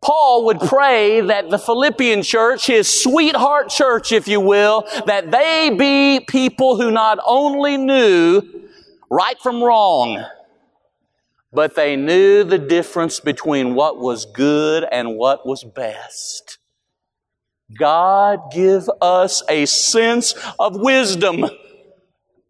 Paul 0.00 0.44
would 0.44 0.60
pray 0.60 1.22
that 1.22 1.50
the 1.50 1.58
Philippian 1.58 2.22
church, 2.22 2.68
his 2.68 3.02
sweetheart 3.02 3.68
church, 3.68 4.12
if 4.12 4.28
you 4.28 4.38
will, 4.38 4.86
that 5.06 5.32
they 5.32 5.74
be 5.76 6.24
people 6.24 6.80
who 6.80 6.92
not 6.92 7.18
only 7.26 7.76
knew 7.76 8.42
right 9.10 9.40
from 9.42 9.60
wrong, 9.60 10.24
but 11.52 11.74
they 11.74 11.96
knew 11.96 12.44
the 12.44 12.58
difference 12.58 13.18
between 13.18 13.74
what 13.74 13.98
was 13.98 14.24
good 14.24 14.86
and 14.92 15.16
what 15.16 15.44
was 15.44 15.64
best. 15.64 16.55
God 17.74 18.52
give 18.52 18.88
us 19.00 19.42
a 19.48 19.66
sense 19.66 20.34
of 20.58 20.80
wisdom 20.80 21.46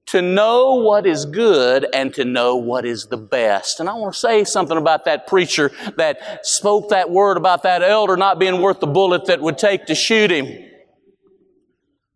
to 0.06 0.22
know 0.22 0.74
what 0.74 1.06
is 1.06 1.24
good 1.24 1.86
and 1.92 2.14
to 2.14 2.24
know 2.24 2.56
what 2.56 2.84
is 2.84 3.06
the 3.06 3.16
best. 3.16 3.80
And 3.80 3.88
I 3.88 3.94
want 3.94 4.14
to 4.14 4.20
say 4.20 4.44
something 4.44 4.76
about 4.76 5.04
that 5.06 5.26
preacher 5.26 5.72
that 5.96 6.46
spoke 6.46 6.90
that 6.90 7.10
word 7.10 7.36
about 7.36 7.64
that 7.64 7.82
elder 7.82 8.16
not 8.16 8.38
being 8.38 8.60
worth 8.60 8.80
the 8.80 8.86
bullet 8.86 9.26
that 9.26 9.40
would 9.40 9.58
take 9.58 9.86
to 9.86 9.94
shoot 9.94 10.30
him. 10.30 10.64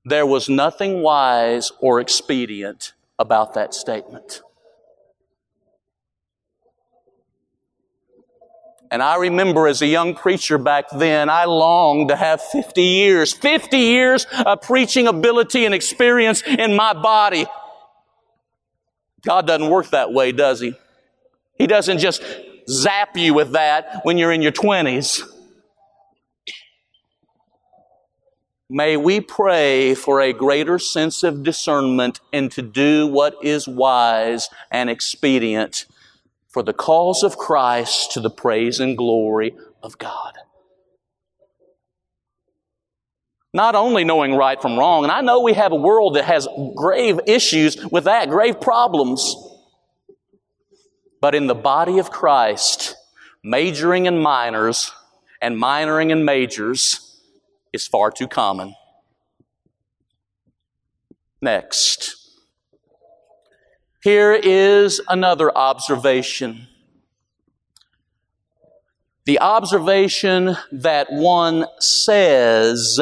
There 0.05 0.27
was 0.27 0.49
nothing 0.49 1.03
wise 1.03 1.73
or 1.81 2.01
expedient 2.01 2.93
about 3.19 3.55
that 3.55 3.75
statement. 3.75 4.41
And 8.91 9.03
I 9.03 9.17
remember 9.17 9.69
as 9.69 9.83
a 9.83 9.87
young 9.87 10.15
preacher 10.15 10.59
back 10.59 10.87
then, 10.91 11.31
I 11.31 11.45
longed 11.45 12.09
to 12.09 12.17
have 12.17 12.43
50 12.43 12.83
years, 12.83 13.33
50 13.33 13.77
years 13.77 14.27
of 14.45 14.63
preaching 14.63 15.07
ability 15.07 15.65
and 15.65 15.75
experience 15.75 16.43
in 16.43 16.75
my 16.75 16.93
body. 16.93 17.47
God 19.23 19.47
doesn't 19.47 19.69
work 19.69 19.91
that 19.91 20.13
way, 20.13 20.33
does 20.33 20.61
He? 20.61 20.75
He 21.57 21.69
doesn't 21.69 21.99
just 21.99 22.23
zap 22.69 23.17
you 23.17 23.33
with 23.33 23.53
that 23.53 24.01
when 24.03 24.19
you're 24.19 24.33
in 24.33 24.43
your 24.43 24.53
20s. 24.53 25.23
May 28.69 28.97
we 28.97 29.21
pray 29.21 29.95
for 29.95 30.21
a 30.21 30.33
greater 30.33 30.79
sense 30.79 31.23
of 31.23 31.43
discernment 31.43 32.21
and 32.33 32.51
to 32.53 32.63
do 32.63 33.07
what 33.07 33.37
is 33.43 33.69
wise 33.69 34.49
and 34.71 34.89
expedient 34.89 35.87
for 36.51 36.63
the 36.63 36.73
cause 36.73 37.23
of 37.23 37.39
Christ 37.39 38.13
to 38.13 38.21
the 38.21 38.31
praise 38.31 38.81
and 38.81 38.97
glory 38.97 39.55
of 39.83 39.99
God. 39.99 40.35
Not 43.53 43.75
only 43.75 44.05
knowing 44.05 44.35
right 44.35 44.61
from 44.61 44.79
wrong, 44.79 45.05
and 45.05 45.13
I 45.13 45.23
know 45.23 45.41
we 45.41 45.55
have 45.55 45.73
a 45.73 45.77
world 45.77 46.15
that 46.17 46.25
has 46.25 46.47
grave 46.77 47.21
issues 47.27 47.85
with 47.91 48.05
that, 48.05 48.29
grave 48.29 48.61
problems. 48.61 49.37
But 51.21 51.35
in 51.35 51.47
the 51.47 51.55
body 51.55 51.99
of 51.99 52.11
Christ, 52.11 52.97
majoring 53.43 54.07
in 54.07 54.21
minors 54.21 54.93
and 55.41 55.57
minoring 55.57 56.11
in 56.11 56.25
majors 56.25 57.21
is 57.73 57.87
far 57.87 58.11
too 58.11 58.29
common. 58.29 58.75
Next. 61.41 62.20
Here 64.03 64.33
is 64.33 65.01
another 65.09 65.57
observation. 65.57 66.69
The 69.27 69.41
observation 69.41 70.57
that 70.73 71.09
one 71.13 71.67
says 71.79 72.99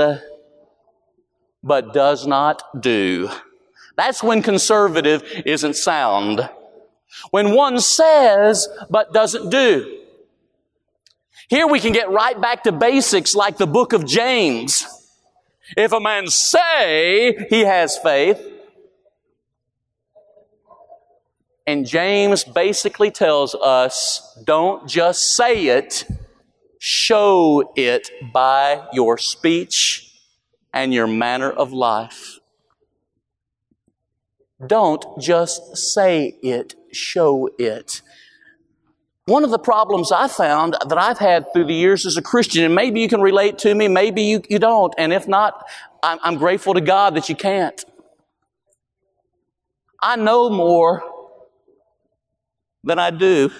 but 1.62 1.94
does 1.94 2.26
not 2.26 2.62
do. 2.80 3.30
That's 3.96 4.22
when 4.22 4.42
conservative 4.42 5.22
isn't 5.46 5.76
sound. 5.76 6.48
When 7.30 7.54
one 7.54 7.78
says 7.78 8.68
but 8.90 9.12
doesn't 9.12 9.50
do. 9.50 10.00
Here 11.48 11.66
we 11.66 11.80
can 11.80 11.92
get 11.92 12.10
right 12.10 12.38
back 12.40 12.64
to 12.64 12.72
basics 12.72 13.34
like 13.34 13.56
the 13.56 13.66
book 13.66 13.92
of 13.92 14.04
James. 14.04 14.86
If 15.76 15.92
a 15.92 16.00
man 16.00 16.26
say 16.26 17.46
he 17.50 17.60
has 17.60 17.96
faith, 17.98 18.57
And 21.68 21.84
James 21.84 22.44
basically 22.44 23.10
tells 23.10 23.54
us 23.54 24.34
don't 24.42 24.88
just 24.88 25.36
say 25.36 25.66
it, 25.66 26.06
show 26.78 27.74
it 27.76 28.10
by 28.32 28.88
your 28.94 29.18
speech 29.18 30.18
and 30.72 30.94
your 30.94 31.06
manner 31.06 31.50
of 31.50 31.70
life. 31.70 32.38
Don't 34.66 35.04
just 35.20 35.76
say 35.76 36.38
it, 36.42 36.74
show 36.90 37.50
it. 37.58 38.00
One 39.26 39.44
of 39.44 39.50
the 39.50 39.58
problems 39.58 40.10
I 40.10 40.26
found 40.26 40.74
that 40.88 40.96
I've 40.96 41.18
had 41.18 41.52
through 41.52 41.66
the 41.66 41.74
years 41.74 42.06
as 42.06 42.16
a 42.16 42.22
Christian, 42.22 42.64
and 42.64 42.74
maybe 42.74 43.02
you 43.02 43.08
can 43.08 43.20
relate 43.20 43.58
to 43.58 43.74
me, 43.74 43.88
maybe 43.88 44.22
you, 44.22 44.42
you 44.48 44.58
don't, 44.58 44.94
and 44.96 45.12
if 45.12 45.28
not, 45.28 45.66
I'm, 46.02 46.18
I'm 46.22 46.36
grateful 46.36 46.72
to 46.72 46.80
God 46.80 47.14
that 47.16 47.28
you 47.28 47.36
can't. 47.36 47.84
I 50.00 50.16
know 50.16 50.48
more 50.48 51.17
than 52.84 52.98
I 52.98 53.10
do. 53.10 53.50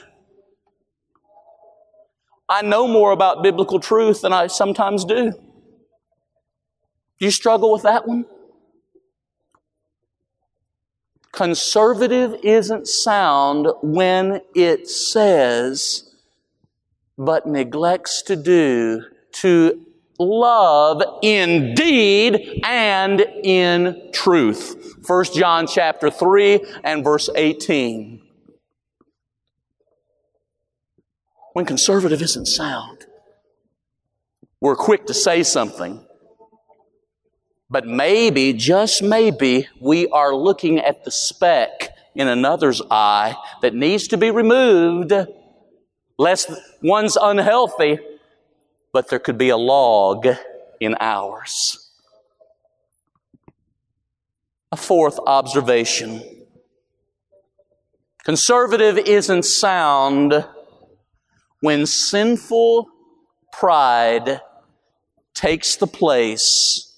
I 2.48 2.62
know 2.62 2.88
more 2.88 3.12
about 3.12 3.42
biblical 3.42 3.78
truth 3.78 4.22
than 4.22 4.32
I 4.32 4.46
sometimes 4.46 5.04
do. 5.04 5.32
Do 5.32 7.24
you 7.24 7.30
struggle 7.30 7.72
with 7.72 7.82
that 7.82 8.06
one? 8.06 8.24
Conservative 11.32 12.36
isn't 12.42 12.88
sound 12.88 13.68
when 13.82 14.40
it 14.54 14.88
says, 14.88 16.10
but 17.18 17.46
neglects 17.46 18.22
to 18.22 18.34
do, 18.34 19.04
to 19.32 19.84
love 20.18 21.02
in 21.22 21.74
deed 21.74 22.60
and 22.64 23.20
in 23.44 24.10
truth. 24.12 24.96
1 25.06 25.24
John 25.34 25.66
chapter 25.66 26.10
3 26.10 26.60
and 26.82 27.04
verse 27.04 27.28
18. 27.34 28.27
When 31.58 31.66
conservative 31.66 32.22
isn't 32.22 32.46
sound, 32.46 33.04
we're 34.60 34.76
quick 34.76 35.06
to 35.06 35.12
say 35.12 35.42
something. 35.42 36.06
But 37.68 37.84
maybe, 37.84 38.52
just 38.52 39.02
maybe, 39.02 39.66
we 39.80 40.06
are 40.06 40.32
looking 40.32 40.78
at 40.78 41.04
the 41.04 41.10
speck 41.10 41.96
in 42.14 42.28
another's 42.28 42.80
eye 42.92 43.34
that 43.60 43.74
needs 43.74 44.06
to 44.06 44.16
be 44.16 44.30
removed, 44.30 45.12
lest 46.16 46.48
one's 46.80 47.16
unhealthy 47.20 47.98
but 48.92 49.08
there 49.08 49.18
could 49.18 49.36
be 49.36 49.48
a 49.48 49.56
log 49.56 50.28
in 50.78 50.94
ours. 51.00 51.90
A 54.70 54.76
fourth 54.76 55.18
observation. 55.26 56.22
Conservative 58.22 58.96
isn't 58.96 59.44
sound 59.44 60.44
when 61.60 61.86
sinful 61.86 62.88
pride 63.52 64.40
takes 65.34 65.76
the 65.76 65.86
place 65.86 66.92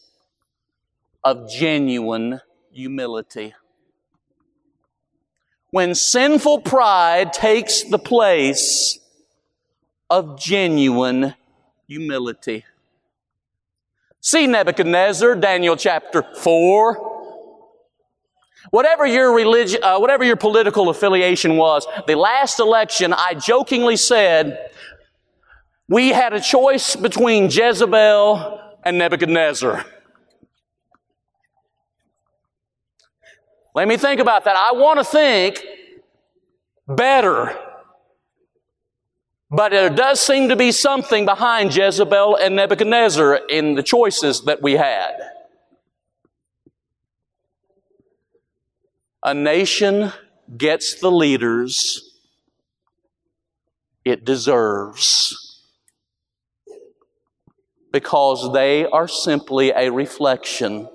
of 1.25 1.51
genuine 1.51 2.41
humility. 2.73 3.55
When 5.71 5.95
sinful 5.95 6.63
pride 6.63 7.33
takes 7.33 7.85
the 7.85 7.99
place 7.99 8.99
of 10.09 10.39
genuine 10.41 11.35
humility. 11.87 12.65
See 14.21 14.47
Nebuchadnezzar, 14.47 15.37
Daniel 15.37 15.77
chapter 15.77 16.23
4. 16.23 17.20
Whatever 18.71 19.07
your 19.07 19.35
religion, 19.35 19.83
uh, 19.83 19.99
whatever 19.99 20.25
your 20.25 20.37
political 20.37 20.89
affiliation 20.89 21.57
was, 21.57 21.87
the 22.07 22.17
last 22.17 22.61
election, 22.61 23.13
I 23.13 23.35
jokingly 23.35 23.97
said, 23.97 24.71
we 25.89 26.11
had 26.11 26.33
a 26.33 26.41
choice 26.41 26.95
between 26.95 27.51
Jezebel 27.51 28.61
and 28.85 28.99
Nebuchadnezzar. 28.99 29.85
Let 33.75 33.89
me 33.89 33.97
think 33.97 34.21
about 34.21 34.45
that. 34.45 34.57
I 34.57 34.73
want 34.73 34.99
to 34.99 35.05
think 35.05 35.65
better 36.87 37.57
but 39.51 39.73
there 39.73 39.91
does 39.91 40.21
seem 40.21 40.49
to 40.49 40.57
be 40.57 40.71
something 40.71 41.25
behind 41.25 41.75
Jezebel 41.75 42.37
and 42.37 42.55
Nebuchadnezzar 42.55 43.35
in 43.49 43.75
the 43.75 43.83
choices 43.83 44.43
that 44.43 44.63
we 44.63 44.75
had. 44.75 45.13
A 49.23 49.35
nation 49.35 50.13
gets 50.57 50.95
the 51.01 51.11
leaders 51.11 52.07
it 54.05 54.25
deserves 54.25 55.65
because 57.93 58.53
they 58.53 58.87
are 58.87 59.09
simply 59.09 59.71
a 59.71 59.91
reflection 59.91 60.89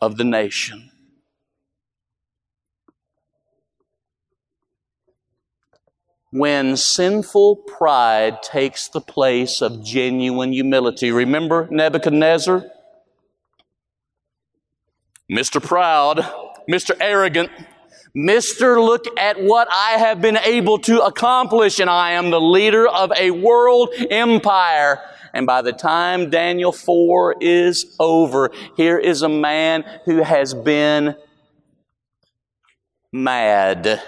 of 0.00 0.16
the 0.16 0.24
nation. 0.24 0.90
when 6.32 6.76
sinful 6.76 7.56
pride 7.56 8.42
takes 8.42 8.88
the 8.88 9.00
place 9.00 9.60
of 9.60 9.84
genuine 9.84 10.52
humility. 10.52 11.10
Remember 11.10 11.66
Nebuchadnezzar? 11.70 12.64
Mr. 15.30 15.62
Proud, 15.62 16.24
Mr. 16.68 16.96
Arrogant, 17.00 17.50
Mr. 18.16 18.84
Look 18.84 19.06
at 19.18 19.40
what 19.40 19.68
I 19.70 19.92
have 19.92 20.20
been 20.20 20.36
able 20.36 20.78
to 20.80 21.02
accomplish, 21.02 21.78
and 21.78 21.88
I 21.88 22.12
am 22.12 22.30
the 22.30 22.40
leader 22.40 22.88
of 22.88 23.12
a 23.16 23.30
world 23.30 23.90
empire. 24.10 25.00
And 25.32 25.46
by 25.46 25.62
the 25.62 25.72
time 25.72 26.30
Daniel 26.30 26.72
4 26.72 27.36
is 27.40 27.94
over, 28.00 28.50
here 28.76 28.98
is 28.98 29.22
a 29.22 29.28
man 29.28 29.84
who 30.04 30.22
has 30.22 30.54
been 30.54 31.14
mad 33.12 34.02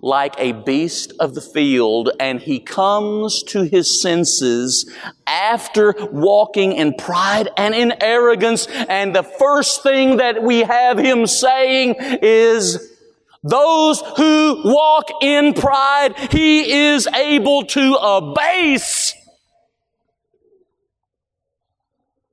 like 0.00 0.34
a 0.38 0.52
beast 0.52 1.12
of 1.18 1.34
the 1.34 1.40
field 1.40 2.10
and 2.20 2.40
he 2.40 2.60
comes 2.60 3.42
to 3.42 3.62
his 3.62 4.00
senses 4.00 4.88
after 5.26 5.92
walking 6.12 6.72
in 6.72 6.94
pride 6.94 7.48
and 7.56 7.74
in 7.74 7.92
arrogance. 8.00 8.66
And 8.88 9.14
the 9.14 9.24
first 9.24 9.82
thing 9.82 10.18
that 10.18 10.42
we 10.42 10.60
have 10.60 10.98
him 10.98 11.26
saying 11.26 11.96
is, 11.98 12.94
those 13.42 14.02
who 14.16 14.62
walk 14.64 15.22
in 15.22 15.54
pride, 15.54 16.16
he 16.32 16.88
is 16.90 17.06
able 17.06 17.64
to 17.66 17.94
abase. 17.94 19.14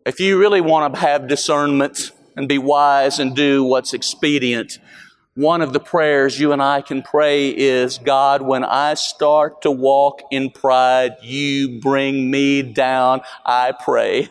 If 0.05 0.19
you 0.19 0.39
really 0.39 0.61
want 0.61 0.93
to 0.93 0.99
have 0.99 1.27
discernment 1.27 2.11
and 2.35 2.47
be 2.47 2.57
wise 2.57 3.19
and 3.19 3.35
do 3.35 3.63
what's 3.63 3.93
expedient, 3.93 4.79
one 5.35 5.61
of 5.61 5.73
the 5.73 5.81
prayers 5.81 6.39
you 6.39 6.53
and 6.53 6.61
I 6.61 6.81
can 6.81 7.01
pray 7.01 7.49
is, 7.49 7.97
God, 7.97 8.41
when 8.41 8.63
I 8.63 8.93
start 8.93 9.61
to 9.63 9.71
walk 9.71 10.21
in 10.31 10.49
pride, 10.49 11.17
you 11.21 11.81
bring 11.81 12.31
me 12.31 12.61
down, 12.61 13.21
I 13.45 13.73
pray. 13.73 14.29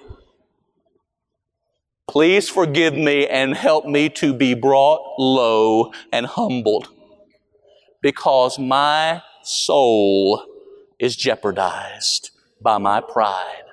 Please 2.09 2.49
forgive 2.49 2.95
me 2.95 3.27
and 3.27 3.55
help 3.55 3.85
me 3.85 4.09
to 4.11 4.33
be 4.33 4.55
brought 4.55 5.03
low 5.19 5.93
and 6.11 6.25
humbled 6.25 6.89
because 8.01 8.59
my 8.59 9.23
soul 9.43 10.43
is 10.99 11.17
jeopardized 11.17 12.31
by 12.63 12.79
my 12.79 13.01
pride. 13.03 13.64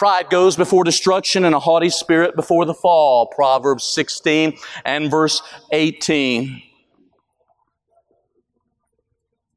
Pride 0.00 0.30
goes 0.30 0.56
before 0.56 0.82
destruction 0.82 1.44
and 1.44 1.54
a 1.54 1.60
haughty 1.60 1.90
spirit 1.90 2.34
before 2.34 2.64
the 2.64 2.72
fall. 2.72 3.26
Proverbs 3.26 3.84
16 3.84 4.56
and 4.82 5.10
verse 5.10 5.42
18. 5.72 6.62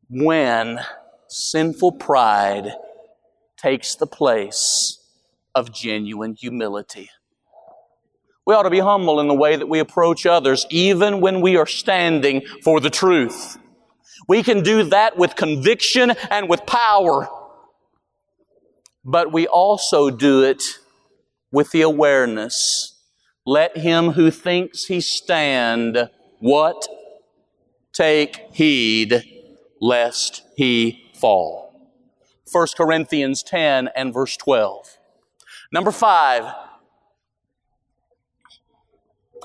When 0.09 0.81
sinful 1.29 1.93
pride 1.93 2.73
takes 3.55 3.95
the 3.95 4.05
place 4.05 4.99
of 5.55 5.71
genuine 5.71 6.33
humility. 6.33 7.09
We 8.45 8.53
ought 8.53 8.63
to 8.63 8.69
be 8.69 8.79
humble 8.79 9.21
in 9.21 9.29
the 9.29 9.33
way 9.33 9.55
that 9.55 9.69
we 9.69 9.79
approach 9.79 10.25
others, 10.25 10.65
even 10.69 11.21
when 11.21 11.39
we 11.39 11.55
are 11.55 11.65
standing 11.65 12.41
for 12.61 12.81
the 12.81 12.89
truth. 12.89 13.57
We 14.27 14.43
can 14.43 14.61
do 14.61 14.83
that 14.89 15.17
with 15.17 15.37
conviction 15.37 16.11
and 16.29 16.49
with 16.49 16.65
power 16.65 17.29
but 19.03 19.31
we 19.31 19.47
also 19.47 20.09
do 20.09 20.43
it 20.43 20.63
with 21.51 21.71
the 21.71 21.81
awareness. 21.81 22.99
Let 23.45 23.77
him 23.77 24.11
who 24.11 24.31
thinks 24.31 24.85
he 24.85 25.01
stand, 25.01 26.09
what? 26.39 26.87
Take 27.91 28.37
heed 28.51 29.23
lest 29.81 30.43
he 30.55 31.11
fall. 31.19 31.91
1 32.51 32.67
Corinthians 32.77 33.43
10 33.43 33.89
and 33.95 34.13
verse 34.13 34.37
12. 34.37 34.97
Number 35.71 35.91
five. 35.91 36.53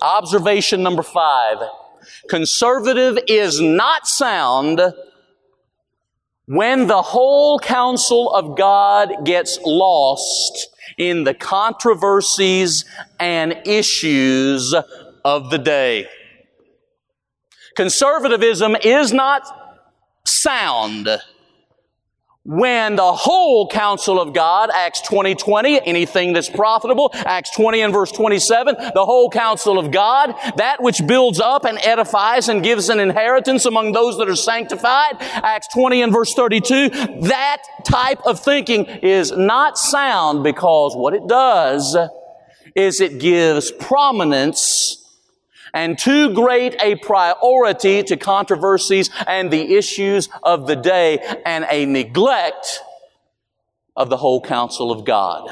Observation 0.01 0.83
number 0.83 1.03
five. 1.03 1.59
Conservative 2.29 3.19
is 3.27 3.61
not 3.61 4.07
sound 4.07 4.81
when 6.49 6.87
the 6.87 7.03
whole 7.03 7.59
counsel 7.59 8.33
of 8.35 8.57
God 8.57 9.27
gets 9.27 9.59
lost 9.67 10.69
in 10.97 11.25
the 11.25 11.35
controversies 11.35 12.87
and 13.21 13.55
issues 13.67 14.75
of 15.27 15.51
the 15.51 15.59
day. 15.59 16.07
Conservatism 17.77 18.77
is 18.83 19.13
not 19.13 19.47
sound 20.27 21.09
when 22.49 22.97
the 22.97 23.13
whole 23.13 23.69
counsel 23.69 24.19
of 24.19 24.33
God, 24.33 24.71
Acts 24.73 25.03
20, 25.03 25.35
20, 25.35 25.87
anything 25.87 26.33
that's 26.33 26.49
profitable, 26.49 27.11
Acts 27.13 27.55
20 27.55 27.83
and 27.83 27.93
verse 27.93 28.11
27, 28.11 28.75
the 28.95 29.05
whole 29.05 29.29
counsel 29.29 29.79
of 29.79 29.91
God, 29.91 30.35
that 30.57 30.83
which 30.83 31.07
builds 31.07 31.41
up 31.41 31.67
and 31.67 31.79
edifies 31.85 32.49
and 32.49 32.63
gives 32.63 32.89
an 32.89 33.01
inheritance 33.01 33.67
among 33.67 33.93
those 33.93 34.17
that 34.17 34.31
are 34.31 34.35
sanctified, 34.35 35.17
Acts 35.21 35.69
20 35.75 36.01
and 36.01 36.11
verse 36.11 36.33
32, 36.33 36.89
that 37.29 37.63
type 37.85 38.21
of 38.25 38.41
thinking 38.41 38.87
is 38.87 39.31
not 39.31 39.77
sound 39.77 40.43
because 40.43 40.97
what 40.97 41.13
it 41.13 41.27
does 41.27 41.99
is 42.75 43.03
it 43.03 43.21
gives 43.21 43.71
prominence 43.73 45.08
and 45.75 45.99
too 45.99 46.35
great 46.35 46.77
a 46.83 46.97
priority 46.97 48.03
to 48.05 48.17
controversies 48.17 49.11
and 49.27 49.51
the 49.51 49.75
issues 49.77 50.29
of 50.43 50.67
the 50.67 50.77
day 50.77 51.19
and 51.45 51.67
a 51.71 51.87
neglect 51.87 52.81
of 53.97 54.11
the 54.11 54.17
whole 54.17 54.41
counsel 54.41 54.93
of 54.93 55.05
God. 55.05 55.51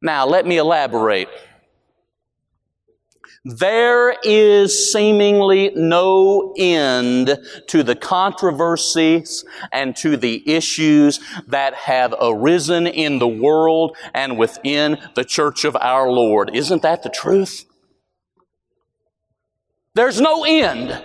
Now, 0.00 0.26
let 0.26 0.46
me 0.46 0.58
elaborate. 0.58 1.28
There 3.48 4.16
is 4.24 4.92
seemingly 4.92 5.70
no 5.76 6.52
end 6.58 7.38
to 7.68 7.84
the 7.84 7.94
controversies 7.94 9.44
and 9.70 9.94
to 9.98 10.16
the 10.16 10.42
issues 10.52 11.20
that 11.46 11.74
have 11.74 12.12
arisen 12.20 12.88
in 12.88 13.20
the 13.20 13.28
world 13.28 13.96
and 14.12 14.36
within 14.36 14.98
the 15.14 15.22
church 15.22 15.64
of 15.64 15.76
our 15.76 16.10
Lord. 16.10 16.50
Isn't 16.56 16.82
that 16.82 17.04
the 17.04 17.08
truth? 17.08 17.66
There's 19.94 20.20
no 20.20 20.44
end. 20.44 21.04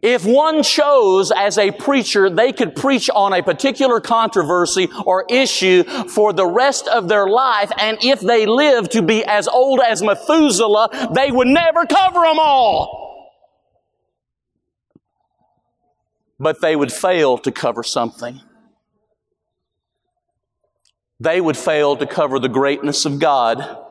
If 0.00 0.24
one 0.24 0.62
chose 0.62 1.32
as 1.32 1.58
a 1.58 1.72
preacher, 1.72 2.30
they 2.30 2.52
could 2.52 2.76
preach 2.76 3.10
on 3.10 3.32
a 3.32 3.42
particular 3.42 4.00
controversy 4.00 4.88
or 5.04 5.24
issue 5.28 5.82
for 5.82 6.32
the 6.32 6.46
rest 6.46 6.86
of 6.86 7.08
their 7.08 7.26
life, 7.26 7.72
and 7.78 7.98
if 8.02 8.20
they 8.20 8.46
lived 8.46 8.92
to 8.92 9.02
be 9.02 9.24
as 9.24 9.48
old 9.48 9.80
as 9.80 10.00
Methuselah, 10.00 11.10
they 11.14 11.32
would 11.32 11.48
never 11.48 11.84
cover 11.84 12.20
them 12.20 12.38
all. 12.38 13.06
But 16.38 16.60
they 16.60 16.76
would 16.76 16.92
fail 16.92 17.36
to 17.38 17.50
cover 17.50 17.82
something. 17.82 18.40
They 21.18 21.40
would 21.40 21.56
fail 21.56 21.96
to 21.96 22.06
cover 22.06 22.38
the 22.38 22.48
greatness 22.48 23.04
of 23.04 23.18
God 23.18 23.86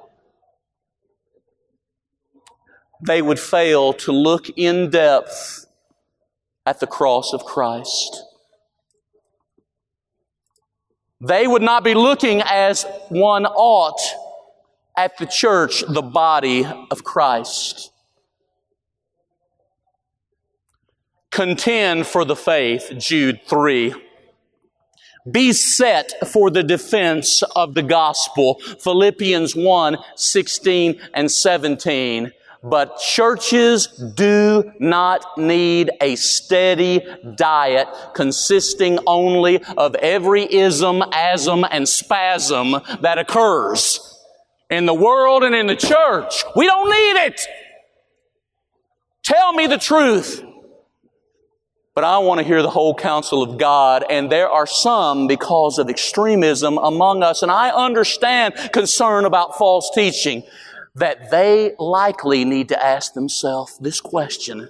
they 3.06 3.22
would 3.22 3.40
fail 3.40 3.94
to 3.94 4.12
look 4.12 4.50
in 4.58 4.90
depth 4.90 5.67
at 6.68 6.82
the 6.82 6.86
cross 6.86 7.32
of 7.32 7.46
Christ. 7.46 8.24
They 11.22 11.48
would 11.48 11.62
not 11.62 11.86
be 11.86 11.94
looking 11.94 12.42
as 12.42 12.86
one 13.08 13.46
ought 13.46 14.02
at 14.98 15.18
the 15.18 15.26
church, 15.26 15.86
the 15.88 16.02
body 16.02 16.66
of 16.92 17.06
Christ. 17.06 17.90
Contend 21.32 22.06
for 22.06 22.26
the 22.26 22.36
faith, 22.36 22.92
Jude 22.98 23.40
3. 23.48 23.96
Be 25.32 25.54
set 25.54 26.12
for 26.28 26.50
the 26.50 26.64
defense 26.64 27.44
of 27.56 27.76
the 27.76 27.84
gospel, 27.84 28.56
Philippians 28.84 29.56
1, 29.56 29.98
16 30.16 31.00
and 31.14 31.32
17. 31.32 32.34
But 32.64 32.98
churches 33.00 33.88
do 33.88 34.72
not 34.80 35.38
need 35.38 35.92
a 36.02 36.16
steady 36.16 37.06
diet 37.36 37.88
consisting 38.14 39.00
only 39.06 39.64
of 39.78 39.96
every 39.96 40.52
ism, 40.52 41.02
asm, 41.02 41.68
and 41.70 41.88
spasm 41.88 42.72
that 43.02 43.18
occurs 43.20 44.00
in 44.70 44.86
the 44.86 44.94
world 44.94 45.44
and 45.44 45.56
in 45.56 45.68
the 45.68 45.76
church. 45.76 46.44
We 46.56 46.66
don't 46.66 46.90
need 46.90 47.26
it. 47.28 47.42
Tell 49.24 49.54
me 49.54 49.68
the 49.68 49.78
truth. 49.78 50.44
But 51.94 52.04
I 52.04 52.20
want 52.20 52.40
to 52.40 52.46
hear 52.46 52.62
the 52.62 52.70
whole 52.70 52.94
counsel 52.94 53.42
of 53.42 53.58
God, 53.58 54.06
and 54.08 54.32
there 54.32 54.50
are 54.50 54.68
some 54.68 55.26
because 55.26 55.80
of 55.80 55.90
extremism 55.90 56.78
among 56.78 57.24
us, 57.24 57.42
and 57.42 57.52
I 57.52 57.72
understand 57.72 58.54
concern 58.72 59.26
about 59.26 59.58
false 59.58 59.90
teaching 59.96 60.44
that 60.98 61.30
they 61.32 61.76
likely 61.80 62.44
need 62.44 62.70
to 62.70 62.84
ask 62.84 63.14
themselves 63.14 63.78
this 63.78 64.02
question 64.02 64.70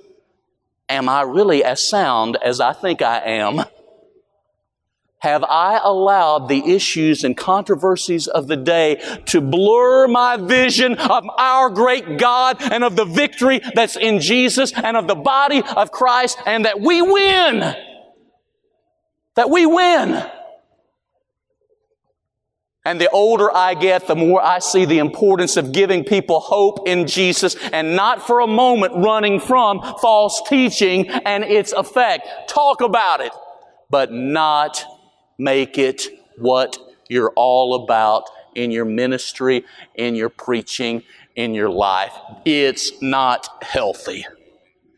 Am 0.89 1.09
I 1.09 1.23
really 1.23 1.63
as 1.63 1.85
sound 1.87 2.37
as 2.41 2.61
I 2.61 2.71
think 2.71 3.01
I 3.01 3.19
am? 3.19 3.65
Have 5.19 5.43
I 5.43 5.81
allowed 5.83 6.47
the 6.47 6.63
issues 6.73 7.23
and 7.23 7.35
controversies 7.35 8.27
of 8.27 8.47
the 8.47 8.55
day 8.55 9.01
to 9.25 9.41
blur 9.41 10.07
my 10.07 10.37
vision 10.37 10.93
of 10.95 11.25
our 11.37 11.69
great 11.71 12.17
God 12.17 12.57
and 12.61 12.83
of 12.83 12.95
the 12.95 13.03
victory 13.03 13.59
that's 13.73 13.97
in 13.97 14.19
Jesus 14.19 14.71
and 14.73 14.95
of 14.95 15.07
the 15.07 15.15
body 15.15 15.63
of 15.75 15.91
Christ 15.91 16.37
and 16.45 16.65
that 16.65 16.79
we 16.79 17.01
win? 17.01 17.75
That 19.35 19.49
we 19.49 19.65
win. 19.65 20.23
And 22.87 23.01
the 23.01 23.09
older 23.09 23.53
I 23.53 23.73
get, 23.73 24.07
the 24.07 24.15
more 24.15 24.41
I 24.41 24.59
see 24.59 24.85
the 24.85 24.99
importance 24.99 25.57
of 25.57 25.73
giving 25.73 26.05
people 26.05 26.39
hope 26.39 26.87
in 26.87 27.05
Jesus 27.05 27.57
and 27.73 27.97
not 27.97 28.25
for 28.25 28.39
a 28.39 28.47
moment 28.47 28.93
running 28.95 29.41
from 29.41 29.81
false 29.99 30.41
teaching 30.47 31.09
and 31.09 31.43
its 31.43 31.73
effect. 31.73 32.29
Talk 32.47 32.79
about 32.79 33.19
it, 33.19 33.33
but 33.89 34.13
not 34.13 34.85
make 35.37 35.77
it 35.77 36.07
what 36.37 36.77
you're 37.09 37.33
all 37.35 37.83
about 37.83 38.23
in 38.55 38.71
your 38.71 38.85
ministry, 38.85 39.65
in 39.95 40.15
your 40.15 40.29
preaching, 40.29 41.03
in 41.35 41.53
your 41.53 41.69
life. 41.69 42.13
It's 42.45 43.01
not 43.01 43.49
healthy. 43.65 44.25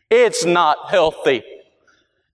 It's 0.08 0.44
not 0.44 0.90
healthy. 0.90 1.42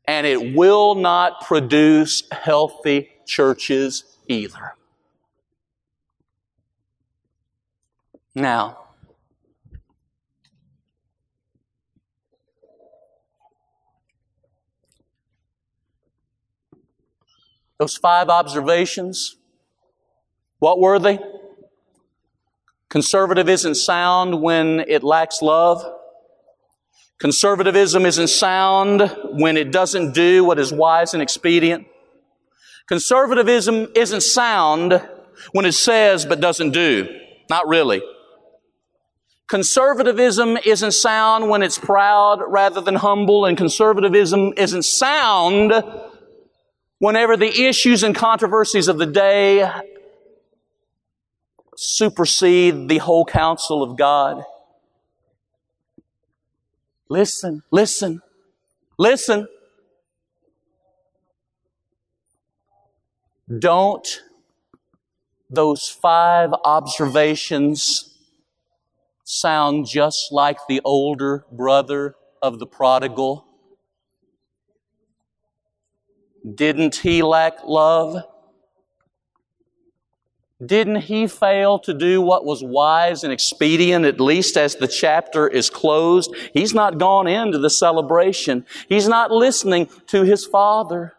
And 0.06 0.26
it 0.26 0.54
will 0.54 0.96
not 0.96 1.46
produce 1.46 2.24
healthy 2.30 3.08
churches 3.24 4.04
either. 4.28 4.74
Now, 8.36 8.76
those 17.78 17.96
five 17.96 18.28
observations, 18.28 19.36
what 20.58 20.78
were 20.78 20.98
they? 20.98 21.18
Conservative 22.90 23.48
isn't 23.48 23.76
sound 23.76 24.42
when 24.42 24.80
it 24.80 25.02
lacks 25.02 25.40
love. 25.40 25.82
Conservatism 27.18 28.04
isn't 28.04 28.28
sound 28.28 29.16
when 29.32 29.56
it 29.56 29.72
doesn't 29.72 30.12
do 30.12 30.44
what 30.44 30.58
is 30.58 30.74
wise 30.74 31.14
and 31.14 31.22
expedient. 31.22 31.86
Conservatism 32.86 33.88
isn't 33.94 34.20
sound 34.20 35.08
when 35.52 35.64
it 35.64 35.72
says 35.72 36.26
but 36.26 36.38
doesn't 36.38 36.72
do. 36.72 37.08
Not 37.48 37.66
really. 37.66 38.02
Conservatism 39.48 40.56
isn't 40.64 40.92
sound 40.92 41.48
when 41.48 41.62
it's 41.62 41.78
proud 41.78 42.42
rather 42.48 42.80
than 42.80 42.96
humble, 42.96 43.44
and 43.44 43.56
conservatism 43.56 44.52
isn't 44.56 44.82
sound 44.82 45.72
whenever 46.98 47.36
the 47.36 47.64
issues 47.64 48.02
and 48.02 48.14
controversies 48.14 48.88
of 48.88 48.98
the 48.98 49.06
day 49.06 49.70
supersede 51.76 52.88
the 52.88 52.98
whole 52.98 53.24
counsel 53.24 53.82
of 53.82 53.96
God. 53.96 54.42
Listen, 57.08 57.62
listen, 57.70 58.22
listen. 58.98 59.46
Don't 63.58 64.22
those 65.48 65.88
five 65.88 66.52
observations 66.64 68.15
sound 69.26 69.86
just 69.86 70.28
like 70.30 70.56
the 70.68 70.80
older 70.84 71.44
brother 71.50 72.14
of 72.40 72.60
the 72.60 72.66
prodigal? 72.66 73.44
Didn't 76.54 76.96
he 76.96 77.22
lack 77.22 77.64
love? 77.64 78.22
Didn't 80.64 81.02
he 81.02 81.26
fail 81.26 81.80
to 81.80 81.92
do 81.92 82.22
what 82.22 82.44
was 82.44 82.62
wise 82.62 83.24
and 83.24 83.32
expedient, 83.32 84.06
at 84.06 84.20
least 84.20 84.56
as 84.56 84.76
the 84.76 84.86
chapter 84.86 85.48
is 85.48 85.68
closed? 85.68 86.34
He's 86.54 86.72
not 86.72 86.96
gone 86.96 87.26
into 87.26 87.58
the 87.58 87.68
celebration. 87.68 88.64
He's 88.88 89.08
not 89.08 89.32
listening 89.32 89.90
to 90.06 90.22
his 90.22 90.46
father. 90.46 91.14